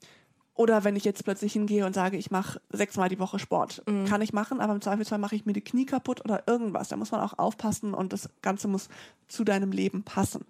oder 0.54 0.84
wenn 0.84 0.96
ich 0.96 1.04
jetzt 1.06 1.24
plötzlich 1.24 1.54
hingehe 1.54 1.86
und 1.86 1.94
sage, 1.94 2.18
ich 2.18 2.32
mache 2.32 2.60
sechsmal 2.72 3.10
die 3.10 3.20
Woche 3.20 3.38
Sport. 3.38 3.84
Mhm. 3.88 4.06
Kann 4.06 4.22
ich 4.22 4.34
machen, 4.34 4.60
aber 4.60 4.74
im 4.74 4.82
Zweifelsfall 4.82 5.20
mache 5.20 5.36
ich 5.36 5.46
mir 5.46 5.54
die 5.54 5.64
Knie 5.64 5.86
kaputt 5.86 6.22
oder 6.26 6.44
irgendwas. 6.48 6.90
Da 6.90 6.98
muss 6.98 7.12
man 7.12 7.22
auch 7.22 7.38
aufpassen 7.38 7.94
und 7.94 8.12
das 8.12 8.28
Ganze 8.42 8.68
muss 8.68 8.90
zu 9.28 9.44
deinem 9.44 9.72
Leben 9.72 10.02
passen. 10.04 10.46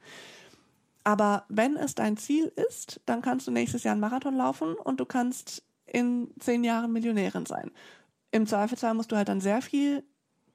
Aber 1.03 1.45
wenn 1.49 1.75
es 1.77 1.95
dein 1.95 2.17
Ziel 2.17 2.51
ist, 2.69 2.99
dann 3.05 3.21
kannst 3.21 3.47
du 3.47 3.51
nächstes 3.51 3.83
Jahr 3.83 3.93
einen 3.93 4.01
Marathon 4.01 4.35
laufen 4.35 4.73
und 4.75 4.99
du 4.99 5.05
kannst 5.05 5.63
in 5.85 6.31
zehn 6.39 6.63
Jahren 6.63 6.91
Millionärin 6.91 7.45
sein. 7.45 7.71
Im 8.31 8.45
Zweifelsfall 8.45 8.93
musst 8.93 9.11
du 9.11 9.15
halt 9.15 9.29
dann 9.29 9.39
sehr 9.39 9.61
viel 9.61 10.03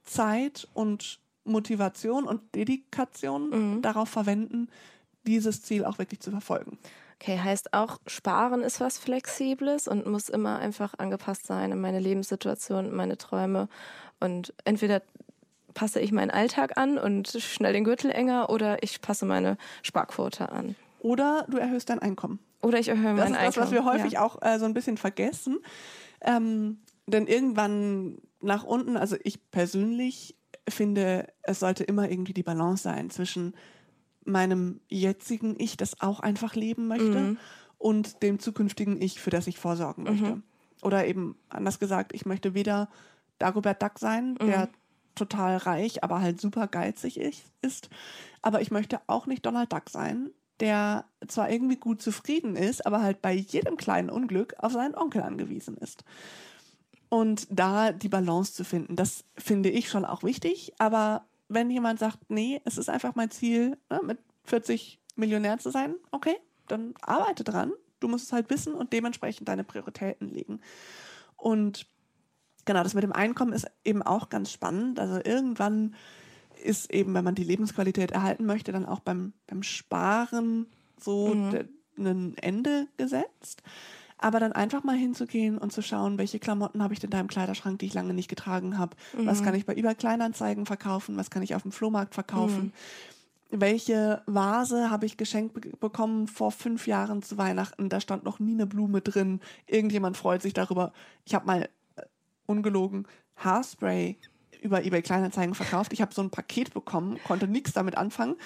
Zeit 0.05 0.69
und 0.75 1.21
Motivation 1.45 2.25
und 2.25 2.55
Dedikation 2.55 3.51
Mhm. 3.77 3.83
darauf 3.83 4.09
verwenden, 4.09 4.69
dieses 5.27 5.63
Ziel 5.63 5.85
auch 5.85 5.99
wirklich 5.99 6.21
zu 6.21 6.31
verfolgen. 6.31 6.79
Okay, 7.21 7.39
heißt 7.39 7.73
auch, 7.73 7.99
Sparen 8.09 8.63
ist 8.63 8.81
was 8.81 8.99
Flexibles 8.99 9.87
und 9.87 10.07
muss 10.07 10.29
immer 10.29 10.59
einfach 10.59 10.95
angepasst 10.99 11.47
sein 11.47 11.73
an 11.73 11.81
meine 11.81 12.01
Lebenssituation, 12.01 12.93
meine 12.95 13.17
Träume. 13.17 13.69
Und 14.19 14.53
entweder 14.65 15.03
passe 15.75 16.01
ich 16.01 16.11
meinen 16.13 16.31
Alltag 16.31 16.77
an 16.77 16.99
und 16.99 17.29
schnell 17.29 17.73
den 17.73 17.85
Gürtel 17.85 18.11
enger 18.11 18.51
oder 18.51 18.83
ich 18.83 19.01
passe 19.01 19.25
meine 19.25 19.57
Sparquote 19.83 20.51
an. 20.51 20.75
Oder 20.99 21.47
du 21.49 21.59
erhöhst 21.59 21.89
dein 21.91 22.01
Einkommen. 22.01 22.41
Oder 22.61 22.79
ich 22.79 22.89
erhöhe 22.89 23.15
Das 23.15 23.25
mein 23.31 23.33
ist 23.35 23.39
Einkommen. 23.39 23.55
das, 23.55 23.57
was 23.59 23.71
wir 23.73 23.85
häufig 23.85 24.13
ja. 24.15 24.23
auch 24.25 24.43
äh, 24.43 24.59
so 24.59 24.65
ein 24.65 24.75
bisschen 24.75 24.97
vergessen. 24.97 25.59
Ähm, 26.21 26.79
denn 27.07 27.27
irgendwann 27.27 28.19
nach 28.41 28.65
unten, 28.65 28.97
also 28.97 29.17
ich 29.23 29.49
persönlich 29.51 30.37
finde, 30.69 31.27
es 31.43 31.61
sollte 31.61 31.85
immer 31.85 32.11
irgendwie 32.11 32.35
die 32.35 32.43
Balance 32.43 32.83
sein 32.83 33.11
zwischen 33.11 33.55
meinem 34.25 34.81
jetzigen 34.89 35.57
Ich, 35.59 35.77
das 35.77 36.01
auch 36.01 36.21
einfach 36.21 36.55
leben 36.55 36.87
möchte, 36.87 37.19
Mhm. 37.21 37.39
und 37.79 38.23
dem 38.23 38.39
zukünftigen 38.39 39.01
Ich, 39.03 39.21
für 39.21 39.31
das 39.31 39.47
ich 39.49 39.59
vorsorgen 39.59 40.05
möchte. 40.05 40.25
Oder 40.83 41.07
eben 41.07 41.37
anders 41.49 41.79
gesagt, 41.79 42.13
ich 42.15 42.27
möchte 42.27 42.55
weder 42.55 42.89
Dagobert 43.39 43.83
Duck 43.83 43.99
sein, 43.99 44.37
der 44.37 44.69
total 45.15 45.57
reich, 45.59 46.03
aber 46.05 46.21
halt 46.21 46.41
super 46.41 46.67
geizig 46.69 47.21
ist, 47.61 47.91
aber 48.41 48.61
ich 48.61 48.71
möchte 48.71 49.01
auch 49.09 49.27
nicht 49.27 49.45
Donald 49.45 49.73
Duck 49.73 49.91
sein, 49.91 50.31
der 50.61 51.05
zwar 51.27 51.51
irgendwie 51.51 51.77
gut 51.77 52.01
zufrieden 52.01 52.55
ist, 52.57 52.87
aber 52.87 53.03
halt 53.03 53.21
bei 53.21 53.33
jedem 53.33 53.77
kleinen 53.77 54.11
Unglück 54.11 54.55
auf 54.59 54.73
seinen 54.73 54.95
Onkel 54.95 55.23
angewiesen 55.23 55.77
ist. 55.77 56.05
Und 57.13 57.47
da 57.51 57.93
die 57.93 58.09
Balance 58.09 58.55
zu 58.55 58.65
finden, 58.65 58.97
das 58.97 59.25
finde 59.37 59.69
ich 59.69 59.91
schon 59.91 60.07
auch 60.07 60.23
wichtig. 60.23 60.73
Aber 60.79 61.27
wenn 61.49 61.69
jemand 61.71 61.99
sagt, 61.99 62.19
nee, 62.31 62.63
es 62.65 62.79
ist 62.79 62.89
einfach 62.89 63.15
mein 63.17 63.31
Ziel, 63.31 63.77
ne, 63.91 64.01
mit 64.03 64.19
40 64.45 64.99
Millionär 65.15 65.59
zu 65.59 65.69
sein, 65.71 65.95
okay, 66.11 66.37
dann 66.69 66.95
arbeite 67.03 67.45
dran. 67.45 67.71
Du 68.01 68.09
musst 68.09 68.25
es 68.25 68.33
halt 68.33 68.49
wissen 68.49 68.73
und 68.73 68.95
dementsprechend 68.95 69.47
deine 69.47 69.63
Prioritäten 69.63 70.31
legen. 70.31 70.63
Und 71.37 71.87
genau, 72.65 72.83
das 72.83 72.95
mit 72.95 73.05
dem 73.05 73.13
Einkommen 73.13 73.53
ist 73.53 73.67
eben 73.85 74.03
auch 74.03 74.31
ganz 74.31 74.51
spannend. 74.51 74.99
Also 74.99 75.17
irgendwann 75.23 75.95
ist 76.65 76.91
eben, 76.91 77.13
wenn 77.13 77.25
man 77.25 77.35
die 77.35 77.45
Lebensqualität 77.45 78.13
erhalten 78.13 78.47
möchte, 78.47 78.73
dann 78.73 78.87
auch 78.87 79.01
beim, 79.01 79.35
beim 79.47 79.63
Sparen 79.63 80.65
so 80.99 81.35
de- 81.51 81.69
ein 81.99 82.39
Ende 82.39 82.89
gesetzt. 82.97 83.63
Aber 84.23 84.39
dann 84.39 84.53
einfach 84.53 84.85
mal 84.85 84.97
hinzugehen 84.97 85.59
und 85.59 85.73
zu 85.73 85.83
schauen, 85.83 86.17
welche 86.17 86.39
Klamotten 86.39 86.83
habe 86.83 86.95
ich 86.95 87.01
denn 87.01 87.11
da 87.11 87.19
im 87.19 87.27
Kleiderschrank, 87.27 87.81
die 87.81 87.87
ich 87.87 87.95
lange 87.95 88.15
nicht 88.15 88.29
getragen 88.29 88.79
habe. 88.79 88.97
Was 89.27 89.43
kann 89.43 89.55
ich 89.55 89.67
bei 89.67 89.75
eBay 89.75 89.95
Kleinanzeigen 89.97 90.65
verkaufen? 90.65 91.17
Was 91.17 91.29
kann 91.29 91.43
ich 91.43 91.55
auf 91.57 91.63
dem 91.63 91.73
Flohmarkt 91.73 92.15
verkaufen? 92.15 92.73
Welche 93.51 94.23
Vase 94.27 94.91
habe 94.91 95.07
ich 95.07 95.17
geschenkt 95.17 95.55
be 95.55 95.61
bekommen 95.79 96.27
vor 96.29 96.53
fünf 96.53 96.87
Jahren 96.87 97.21
zu 97.23 97.37
Weihnachten? 97.37 97.89
Da 97.89 98.01
stand 98.01 98.25
noch 98.25 98.39
nie 98.39 98.55
eine 98.55 98.67
Blume 98.67 99.01
drin. 99.01 99.41
Irgendjemand 99.67 100.17
freut 100.17 100.41
sich 100.41 100.55
darüber. 100.55 100.93
Ich 101.27 101.35
habe 101.35 101.47
mal 101.47 101.69
äh, 101.97 102.03
ungelogen 102.47 103.07
Haarspray 103.37 104.17
über 104.63 104.85
eBay 104.85 105.03
Kleinanzeigen 105.03 105.55
verkauft. 105.55 105.93
Ich 105.93 106.01
habe 106.01 106.15
so 106.15 106.23
ein 106.23 106.31
Paket 106.31 106.73
bekommen, 106.73 107.19
konnte 107.25 107.49
nichts 107.49 107.73
damit 107.73 107.97
anfangen, 107.97 108.37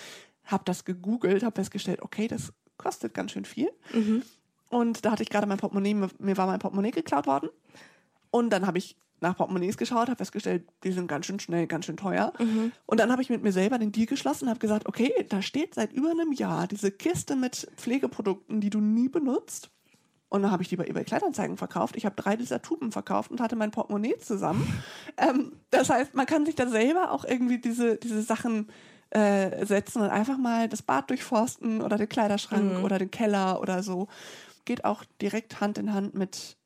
habe 0.44 0.64
das 0.64 0.84
gegoogelt, 0.84 1.42
habe 1.44 1.54
festgestellt, 1.56 2.00
okay, 2.02 2.26
das 2.28 2.52
kostet 2.78 3.14
ganz 3.14 3.32
schön 3.32 3.44
viel. 3.44 3.70
Und 4.68 5.05
da 5.05 5.12
hatte 5.12 5.22
ich 5.22 5.31
gerade 5.31 5.46
mein 5.46 5.59
Portemonnaie, 5.59 5.94
mir- 5.94 6.37
war 6.37 6.46
mein 6.46 6.59
Portemonnaie 6.59 6.90
geklaut 6.90 7.26
worden. 7.26 7.48
Und 8.31 8.50
dann 8.50 8.66
habe 8.66 8.79
ich 8.79 8.96
nach 9.20 9.37
Portemonnaies 9.37 9.79
geschaut, 9.79 10.09
habe 10.09 10.16
festgestellt, 10.16 10.68
die 10.85 10.92
sind 10.92 11.07
ganz 11.07 11.24
schön 11.26 11.40
schnell, 11.40 11.66
ganz 11.66 11.87
schön 11.87 11.96
teuer. 11.96 12.33
Und 12.85 13.00
dann 13.00 13.11
habe 13.11 13.22
ich 13.22 13.31
mit 13.31 13.42
mir 13.42 13.52
selber 13.52 13.79
den 13.79 13.92
Deal 13.92 14.07
geschlossen, 14.07 14.48
habe 14.50 14.59
gesagt, 14.59 14.87
okay, 14.87 15.11
da 15.31 15.40
steht 15.40 15.74
seit 15.74 15.92
über 15.92 16.11
einem 16.11 16.33
Jahr 16.33 16.66
diese 16.66 16.90
Kiste 16.90 17.35
mit 17.37 17.66
Pflegeprodukten, 17.76 18.61
die 18.61 18.68
du 18.70 18.81
nie 18.81 19.09
benutzt. 19.09 19.70
Und 20.29 20.42
dann 20.42 20.50
habe 20.50 20.62
ich 20.64 20.68
die 20.68 20.76
bei 20.76 20.85
eBay 20.87 21.05
Kleinanzeigen 21.05 21.57
verkauft. 21.57 21.96
Ich 21.96 22.05
habe 22.05 22.16
drei 22.16 22.37
dieser 22.37 22.61
Tuben 22.61 22.90
verkauft 22.92 23.31
und 23.31 23.40
hatte 23.40 23.57
mein 23.57 23.70
Portemonnaie 23.70 24.18
zusammen. 24.18 24.66
ähm, 25.16 25.52
das 25.70 25.88
heißt, 25.88 26.14
man 26.14 26.26
kann 26.26 26.44
sich 26.44 26.57
da 26.57 26.66
selber 26.68 27.12
auch 27.12 27.24
irgendwie 27.24 27.59
diese, 27.59 27.96
diese 27.96 28.20
Sachen 28.22 28.68
äh, 29.11 29.64
setzen 29.64 30.02
und 30.02 30.11
einfach 30.11 30.37
mal 30.37 30.68
das 30.68 30.83
Bad 30.83 31.09
durchforsten 31.11 31.81
oder 31.81 31.96
den 31.96 32.09
Kleiderschrank 32.09 32.72
oder 32.85 32.98
den 32.98 33.11
Keller 33.11 33.61
oder 33.62 33.83
so. 33.85 34.09
Geht 34.66 34.85
auch 34.85 35.05
direkt 35.22 35.61
Hand 35.62 35.79
in 35.79 35.94
Hand 35.94 36.14
mit 36.14 36.59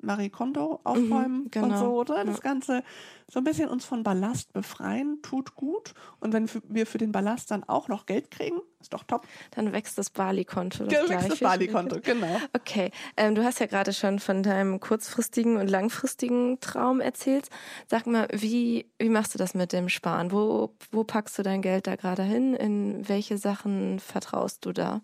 Marie 0.00 0.30
Kondo 0.30 0.80
aufräumen 0.84 1.44
und 1.44 1.52
genau. 1.52 1.78
so, 1.78 2.00
oder? 2.00 2.24
Das 2.24 2.36
Ja. 2.36 2.42
Ganze 2.42 2.84
so 3.30 3.40
ein 3.40 3.44
bisschen 3.44 3.68
uns 3.68 3.84
von 3.84 4.02
Ballast 4.02 4.52
befreien, 4.52 5.20
tut 5.22 5.54
gut. 5.54 5.92
Und 6.20 6.32
wenn 6.32 6.48
wir 6.68 6.86
für 6.86 6.98
den 6.98 7.12
Ballast 7.12 7.50
dann 7.50 7.64
auch 7.64 7.88
noch 7.88 8.06
Geld 8.06 8.30
kriegen, 8.30 8.60
ist 8.80 8.92
doch 8.92 9.02
top. 9.02 9.26
Dann 9.50 9.72
wächst 9.72 9.98
das 9.98 10.10
Bali-Konto. 10.10 10.86
Gleich. 10.86 11.08
wächst 11.08 11.32
das 11.32 11.40
Bali-Konto, 11.40 12.00
genau. 12.00 12.40
Okay, 12.54 12.90
ähm, 13.16 13.34
du 13.34 13.44
hast 13.44 13.58
ja 13.58 13.66
gerade 13.66 13.92
schon 13.92 14.18
von 14.18 14.42
deinem 14.42 14.80
kurzfristigen 14.80 15.56
und 15.56 15.68
langfristigen 15.68 16.60
Traum 16.60 17.00
erzählt. 17.00 17.48
Sag 17.86 18.06
mal, 18.06 18.28
wie, 18.32 18.88
wie 18.98 19.08
machst 19.10 19.34
du 19.34 19.38
das 19.38 19.54
mit 19.54 19.72
dem 19.72 19.88
Sparen? 19.88 20.32
Wo, 20.32 20.74
wo 20.92 21.04
packst 21.04 21.38
du 21.38 21.42
dein 21.42 21.60
Geld 21.60 21.86
da 21.86 21.96
gerade 21.96 22.22
hin? 22.22 22.54
In 22.54 23.08
welche 23.08 23.36
Sachen 23.36 23.98
vertraust 23.98 24.64
du 24.64 24.72
da? 24.72 25.02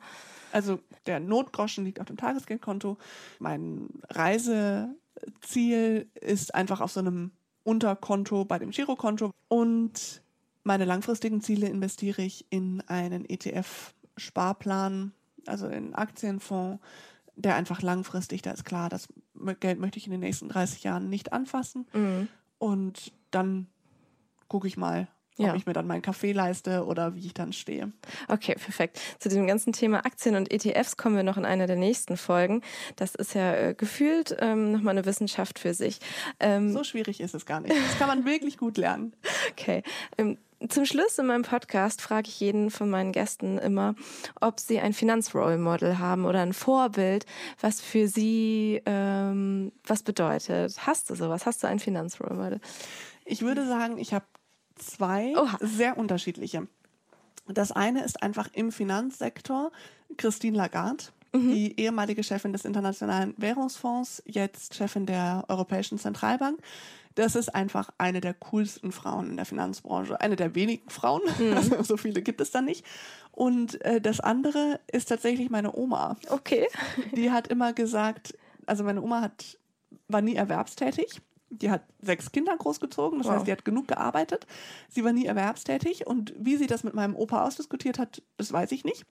Also 0.55 0.79
der 1.07 1.19
Notgroschen 1.19 1.85
liegt 1.85 1.99
auf 2.01 2.07
dem 2.07 2.17
Tagesgeldkonto. 2.17 2.97
Mein 3.40 3.88
Reiseziel 4.09 4.97
ist 6.14 6.55
einfach 6.55 6.81
auf 6.81 6.93
so 6.93 7.01
einem 7.01 7.33
Unterkonto 7.64 8.45
bei 8.45 8.61
dem 8.61 8.71
Girokonto. 8.71 9.33
Und 9.49 10.23
meine 10.62 10.85
langfristigen 10.85 11.40
Ziele 11.40 11.69
investiere 11.69 12.23
ich 12.23 12.47
in 12.51 12.83
einen 12.87 13.25
ETF-Sparplan, 13.25 15.12
also 15.47 15.67
in 15.67 15.73
einen 15.73 15.95
Aktienfonds, 15.97 16.81
der 17.35 17.57
einfach 17.57 17.83
langfristig, 17.83 18.43
da 18.43 18.53
ist 18.53 18.64
klar, 18.64 18.88
das 18.88 19.09
Geld 19.59 19.81
möchte 19.81 19.99
ich 19.99 20.07
in 20.07 20.12
den 20.12 20.21
nächsten 20.21 20.49
30 20.49 20.85
Jahren 20.85 21.09
nicht 21.09 21.33
anfassen. 21.33 21.87
Mhm. 21.93 22.29
Und 22.59 23.12
dann 23.33 23.67
gucke 24.47 24.69
ich 24.69 24.77
mal, 24.77 25.09
ob 25.38 25.47
Ja. 25.47 25.55
ich 25.55 25.66
mir 25.66 25.73
dann 25.73 25.87
meinen 25.87 26.03
Kaffee 26.03 26.33
leiste 26.33 26.85
oder 26.85 27.14
wie 27.14 27.27
ich 27.27 27.35
dann 27.35 27.53
stehe. 27.53 27.92
Okay, 28.29 28.55
perfekt. 28.55 29.01
Zu 29.18 29.29
dem 29.29 29.47
ganzen 29.47 29.73
Thema 29.73 30.05
Aktien 30.07 30.37
und 30.37 30.53
ETFs 30.53 30.97
kommen 30.97 31.16
wir 31.16 31.23
noch 31.25 31.37
in 31.37 31.44
einer 31.44 31.66
der 31.66 31.77
nächsten 31.77 32.16
Folgen. 32.16 32.62
Das 32.97 33.14
ist 33.14 33.35
ja 33.35 33.55
äh, 33.55 33.75
gefühlt 33.75 34.37
ähm, 34.40 34.73
nochmal 34.73 34.92
eine 34.97 35.05
Wissenschaft 35.07 35.59
für 35.59 35.75
sich. 35.75 35.99
Ähm, 36.40 36.73
So 36.73 36.85
schwierig 36.85 37.20
ist 37.20 37.35
es 37.35 37.47
gar 37.47 37.61
nicht. 37.61 37.75
Das 37.75 37.99
kann 37.99 38.09
man 38.09 38.25
wirklich 38.25 38.59
gut 38.59 38.77
lernen. 38.77 39.12
Okay. 39.53 39.83
Ähm, 40.18 40.38
zum 40.68 40.87
Schluss 40.87 41.18
in 41.18 41.27
meinem 41.27 41.42
Podcast 41.42 42.01
frage 42.01 42.29
ich 42.29 42.40
jeden 42.40 42.70
von 42.70 42.88
meinen 42.88 43.12
Gästen 43.12 43.59
immer, 43.59 43.97
ob 44.40 44.59
sie 44.61 44.79
ein 44.81 44.94
Finanzrole 44.94 45.59
Model 45.59 45.99
haben 45.99 46.25
oder 46.25 46.40
ein 46.40 46.55
Vorbild, 46.55 47.27
was 47.61 47.83
für 47.83 48.09
sie 48.09 48.81
ähm, 48.87 49.73
was 49.85 50.03
bedeutet. 50.03 50.87
Hast 50.87 51.11
du 51.11 51.16
sowas? 51.16 51.44
Hast 51.44 51.62
du 51.62 51.66
ein 51.66 51.81
Finanzrole 51.81 52.35
Model? 52.35 52.61
Ich 53.27 53.42
würde 53.42 53.66
sagen, 53.66 53.99
ich 53.99 54.14
habe 54.14 54.25
zwei 54.77 55.37
Oha. 55.37 55.59
sehr 55.61 55.99
unterschiedliche. 55.99 56.67
Das 57.47 57.73
eine 57.73 58.05
ist 58.05 58.23
einfach 58.23 58.49
im 58.53 58.73
Finanzsektor 58.73 59.71
Christine 60.17 60.57
Lagarde, 60.57 61.05
die 61.35 61.79
ehemalige 61.81 62.23
Chefin 62.23 62.53
des 62.53 62.65
Internationalen 62.65 63.35
Währungsfonds, 63.37 64.23
jetzt 64.25 64.75
Chefin 64.75 65.05
der 65.05 65.45
Europäischen 65.49 65.99
Zentralbank. 65.99 66.61
Das 67.17 67.37
ist 67.37 67.55
einfach 67.55 67.91
eine 67.99 68.21
der 68.21 68.35
coolsten 68.35 68.93
Frauen 68.93 69.31
in 69.31 69.37
der 69.37 69.45
Finanzbranche. 69.45 70.21
Eine 70.21 70.37
der 70.37 70.55
wenigen 70.55 70.89
Frauen. 70.91 71.23
Also 71.55 71.83
so 71.83 71.97
viele 71.97 72.23
gibt 72.23 72.41
es 72.41 72.51
da 72.51 72.61
nicht. 72.61 72.85
Und 73.33 73.81
äh, 73.83 74.01
das 74.01 74.21
andere 74.21 74.81
ist 74.91 75.09
tatsächlich 75.09 75.51
meine 75.51 75.75
Oma. 75.75 76.17
Okay. 76.29 76.69
Die 77.17 77.31
hat 77.31 77.49
immer 77.49 77.73
gesagt, 77.73 78.37
also 78.67 78.85
meine 78.85 79.03
Oma 79.03 79.21
hat, 79.21 79.59
war 80.09 80.21
nie 80.23 80.35
erwerbstätig. 80.37 81.21
Die 81.59 81.71
hat 81.71 81.83
sechs 82.01 82.31
Kinder 82.33 82.57
großgezogen, 82.57 83.19
das 83.19 83.27
Wow. 83.29 83.35
heißt, 83.35 83.47
die 83.47 83.53
hat 83.53 83.64
genug 83.64 83.88
gearbeitet. 83.88 84.47
Sie 84.88 85.05
war 85.05 85.12
nie 85.12 85.27
erwerbstätig 85.27 86.07
und 86.07 86.35
wie 86.38 86.57
sie 86.57 86.67
das 86.67 86.85
mit 86.85 86.95
meinem 86.95 87.14
Opa 87.17 87.45
ausdiskutiert 87.45 87.99
hat, 87.99 88.23
das 88.37 88.53
weiß 88.53 88.73
ich 88.73 88.85
nicht. 88.85 89.05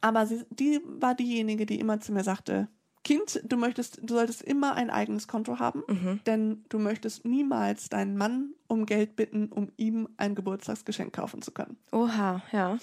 Aber 0.00 0.26
sie, 0.26 0.44
die 0.50 0.80
war 0.84 1.14
diejenige, 1.14 1.64
die 1.66 1.78
immer 1.78 2.00
zu 2.00 2.12
mir 2.12 2.24
sagte, 2.24 2.68
Kind, 3.04 3.40
du 3.44 3.56
möchtest, 3.56 3.98
du 4.00 4.14
solltest 4.14 4.42
immer 4.42 4.74
ein 4.74 4.88
eigenes 4.88 5.26
Konto 5.26 5.58
haben, 5.58 5.82
denn 6.26 6.64
du 6.68 6.78
möchtest 6.78 7.24
niemals 7.24 7.88
deinen 7.88 8.16
Mann 8.16 8.54
um 8.68 8.86
Geld 8.86 9.16
bitten, 9.16 9.48
um 9.50 9.72
ihm 9.76 10.08
ein 10.18 10.36
Geburtstagsgeschenk 10.36 11.12
kaufen 11.12 11.42
zu 11.42 11.50
können. 11.50 11.76
Oha, 11.90 12.42
ja. 12.52 12.78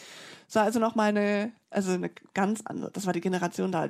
Das 0.48 0.56
war 0.56 0.64
also 0.64 0.80
noch 0.82 0.96
mal 0.96 1.06
eine, 1.10 1.54
also 1.70 1.92
eine 1.94 2.10
ganz 2.34 2.60
andere, 2.66 2.92
das 2.92 3.06
war 3.06 3.14
die 3.14 3.22
Generation, 3.22 3.72
da 3.72 3.88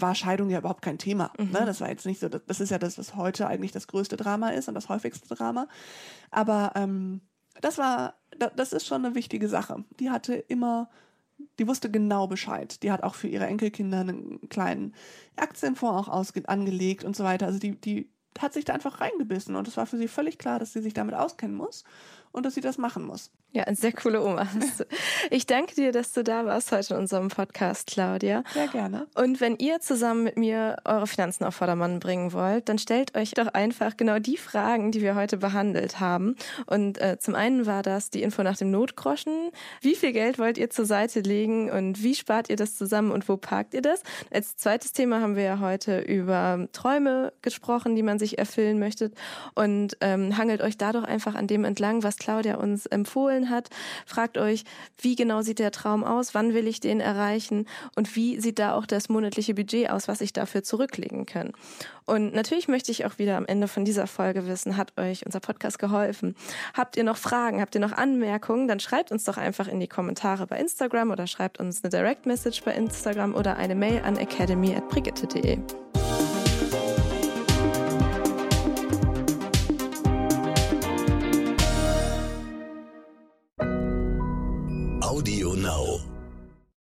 war 0.00 0.14
Scheidung 0.14 0.50
ja 0.50 0.58
überhaupt 0.58 0.82
kein 0.82 0.98
Thema. 0.98 1.32
Ne? 1.38 1.64
Das 1.66 1.80
war 1.80 1.88
jetzt 1.88 2.06
nicht 2.06 2.20
so, 2.20 2.28
das, 2.28 2.60
ist 2.60 2.70
ja 2.70 2.78
das, 2.78 2.98
was 2.98 3.16
heute 3.16 3.46
eigentlich 3.46 3.72
das 3.72 3.86
größte 3.86 4.16
Drama 4.16 4.50
ist 4.50 4.68
und 4.68 4.74
das 4.74 4.88
häufigste 4.88 5.34
Drama. 5.34 5.68
Aber 6.30 6.72
ähm, 6.74 7.20
das 7.60 7.78
war, 7.78 8.14
da, 8.38 8.48
das 8.48 8.72
ist 8.72 8.86
schon 8.86 9.04
eine 9.04 9.14
wichtige 9.14 9.48
Sache. 9.48 9.84
Die 9.98 10.10
hatte 10.10 10.34
immer, 10.34 10.88
die 11.58 11.66
wusste 11.66 11.90
genau 11.90 12.26
Bescheid. 12.26 12.82
Die 12.82 12.92
hat 12.92 13.02
auch 13.02 13.14
für 13.14 13.28
ihre 13.28 13.46
Enkelkinder 13.46 14.00
einen 14.00 14.48
kleinen 14.48 14.94
Aktienfonds 15.36 16.08
auch 16.08 16.12
ausge 16.12 16.48
angelegt 16.48 17.04
und 17.04 17.16
so 17.16 17.24
weiter. 17.24 17.46
Also 17.46 17.58
die, 17.58 17.80
die 17.80 18.10
hat 18.38 18.52
sich 18.52 18.64
da 18.64 18.74
einfach 18.74 19.00
reingebissen 19.00 19.56
und 19.56 19.66
es 19.68 19.76
war 19.76 19.86
für 19.86 19.98
sie 19.98 20.08
völlig 20.08 20.38
klar, 20.38 20.58
dass 20.58 20.72
sie 20.72 20.82
sich 20.82 20.94
damit 20.94 21.14
auskennen 21.14 21.56
muss 21.56 21.84
und 22.32 22.46
dass 22.46 22.54
sie 22.54 22.60
das 22.60 22.78
machen 22.78 23.04
muss. 23.04 23.32
Ja, 23.52 23.64
eine 23.64 23.74
sehr 23.74 23.92
coole 23.92 24.22
Oma. 24.22 24.46
Ich 25.32 25.46
danke 25.46 25.74
dir, 25.74 25.92
dass 25.92 26.12
du 26.12 26.24
da 26.24 26.44
warst 26.46 26.72
heute 26.72 26.94
in 26.94 27.00
unserem 27.00 27.28
Podcast, 27.28 27.86
Claudia. 27.86 28.42
Sehr 28.52 28.68
gerne. 28.68 29.06
Und 29.14 29.40
wenn 29.40 29.56
ihr 29.56 29.80
zusammen 29.80 30.24
mit 30.24 30.36
mir 30.36 30.76
eure 30.84 31.06
Finanzen 31.06 31.44
auf 31.44 31.54
Vordermann 31.54 32.00
bringen 32.00 32.32
wollt, 32.32 32.68
dann 32.68 32.78
stellt 32.78 33.16
euch 33.16 33.32
doch 33.32 33.48
einfach 33.48 33.96
genau 33.96 34.18
die 34.18 34.36
Fragen, 34.36 34.90
die 34.90 35.00
wir 35.02 35.14
heute 35.14 35.36
behandelt 35.36 36.00
haben. 36.00 36.36
Und 36.66 37.00
äh, 37.00 37.18
zum 37.18 37.34
einen 37.34 37.66
war 37.66 37.82
das 37.82 38.10
die 38.10 38.22
Info 38.22 38.42
nach 38.42 38.56
dem 38.56 38.70
Notgroschen. 38.70 39.50
Wie 39.80 39.94
viel 39.94 40.12
Geld 40.12 40.38
wollt 40.38 40.58
ihr 40.58 40.70
zur 40.70 40.84
Seite 40.84 41.20
legen 41.20 41.70
und 41.70 42.02
wie 42.02 42.14
spart 42.14 42.50
ihr 42.50 42.56
das 42.56 42.76
zusammen 42.76 43.10
und 43.10 43.28
wo 43.28 43.36
parkt 43.36 43.74
ihr 43.74 43.82
das? 43.82 44.02
Als 44.32 44.56
zweites 44.56 44.92
Thema 44.92 45.20
haben 45.20 45.36
wir 45.36 45.44
ja 45.44 45.60
heute 45.60 46.00
über 46.00 46.68
Träume 46.72 47.32
gesprochen, 47.42 47.94
die 47.94 48.02
man 48.02 48.18
sich 48.18 48.38
erfüllen 48.38 48.78
möchte. 48.78 49.10
Und 49.54 49.96
ähm, 50.00 50.36
hangelt 50.36 50.60
euch 50.60 50.76
da 50.76 50.92
doch 50.92 51.04
einfach 51.04 51.34
an 51.34 51.46
dem 51.46 51.64
entlang, 51.64 52.02
was 52.02 52.16
Claudia 52.16 52.56
uns 52.56 52.86
empfohlen 52.86 53.39
Zielen 53.40 53.50
hat. 53.50 53.68
Fragt 54.06 54.38
euch, 54.38 54.64
wie 54.98 55.16
genau 55.16 55.42
sieht 55.42 55.58
der 55.58 55.70
Traum 55.70 56.04
aus, 56.04 56.34
wann 56.34 56.54
will 56.54 56.66
ich 56.66 56.80
den 56.80 57.00
erreichen 57.00 57.66
und 57.96 58.14
wie 58.16 58.40
sieht 58.40 58.58
da 58.58 58.74
auch 58.74 58.86
das 58.86 59.08
monatliche 59.08 59.54
Budget 59.54 59.90
aus, 59.90 60.08
was 60.08 60.20
ich 60.20 60.32
dafür 60.32 60.62
zurücklegen 60.62 61.26
kann. 61.26 61.52
Und 62.06 62.34
natürlich 62.34 62.68
möchte 62.68 62.90
ich 62.90 63.06
auch 63.06 63.18
wieder 63.18 63.36
am 63.36 63.46
Ende 63.46 63.68
von 63.68 63.84
dieser 63.84 64.06
Folge 64.06 64.46
wissen, 64.46 64.76
hat 64.76 64.98
euch 64.98 65.24
unser 65.24 65.40
Podcast 65.40 65.78
geholfen? 65.78 66.34
Habt 66.74 66.96
ihr 66.96 67.04
noch 67.04 67.16
Fragen? 67.16 67.60
Habt 67.60 67.74
ihr 67.74 67.80
noch 67.80 67.92
Anmerkungen? 67.92 68.68
Dann 68.68 68.80
schreibt 68.80 69.12
uns 69.12 69.24
doch 69.24 69.36
einfach 69.36 69.68
in 69.68 69.80
die 69.80 69.88
Kommentare 69.88 70.46
bei 70.46 70.58
Instagram 70.58 71.10
oder 71.10 71.26
schreibt 71.26 71.60
uns 71.60 71.82
eine 71.82 71.90
Direct 71.90 72.26
Message 72.26 72.62
bei 72.64 72.74
Instagram 72.74 73.34
oder 73.34 73.56
eine 73.56 73.74
Mail 73.74 74.02
an 74.04 74.16
academy.brigitte.de. 74.16 75.58
Audio 85.20 85.52
Now. 85.52 86.19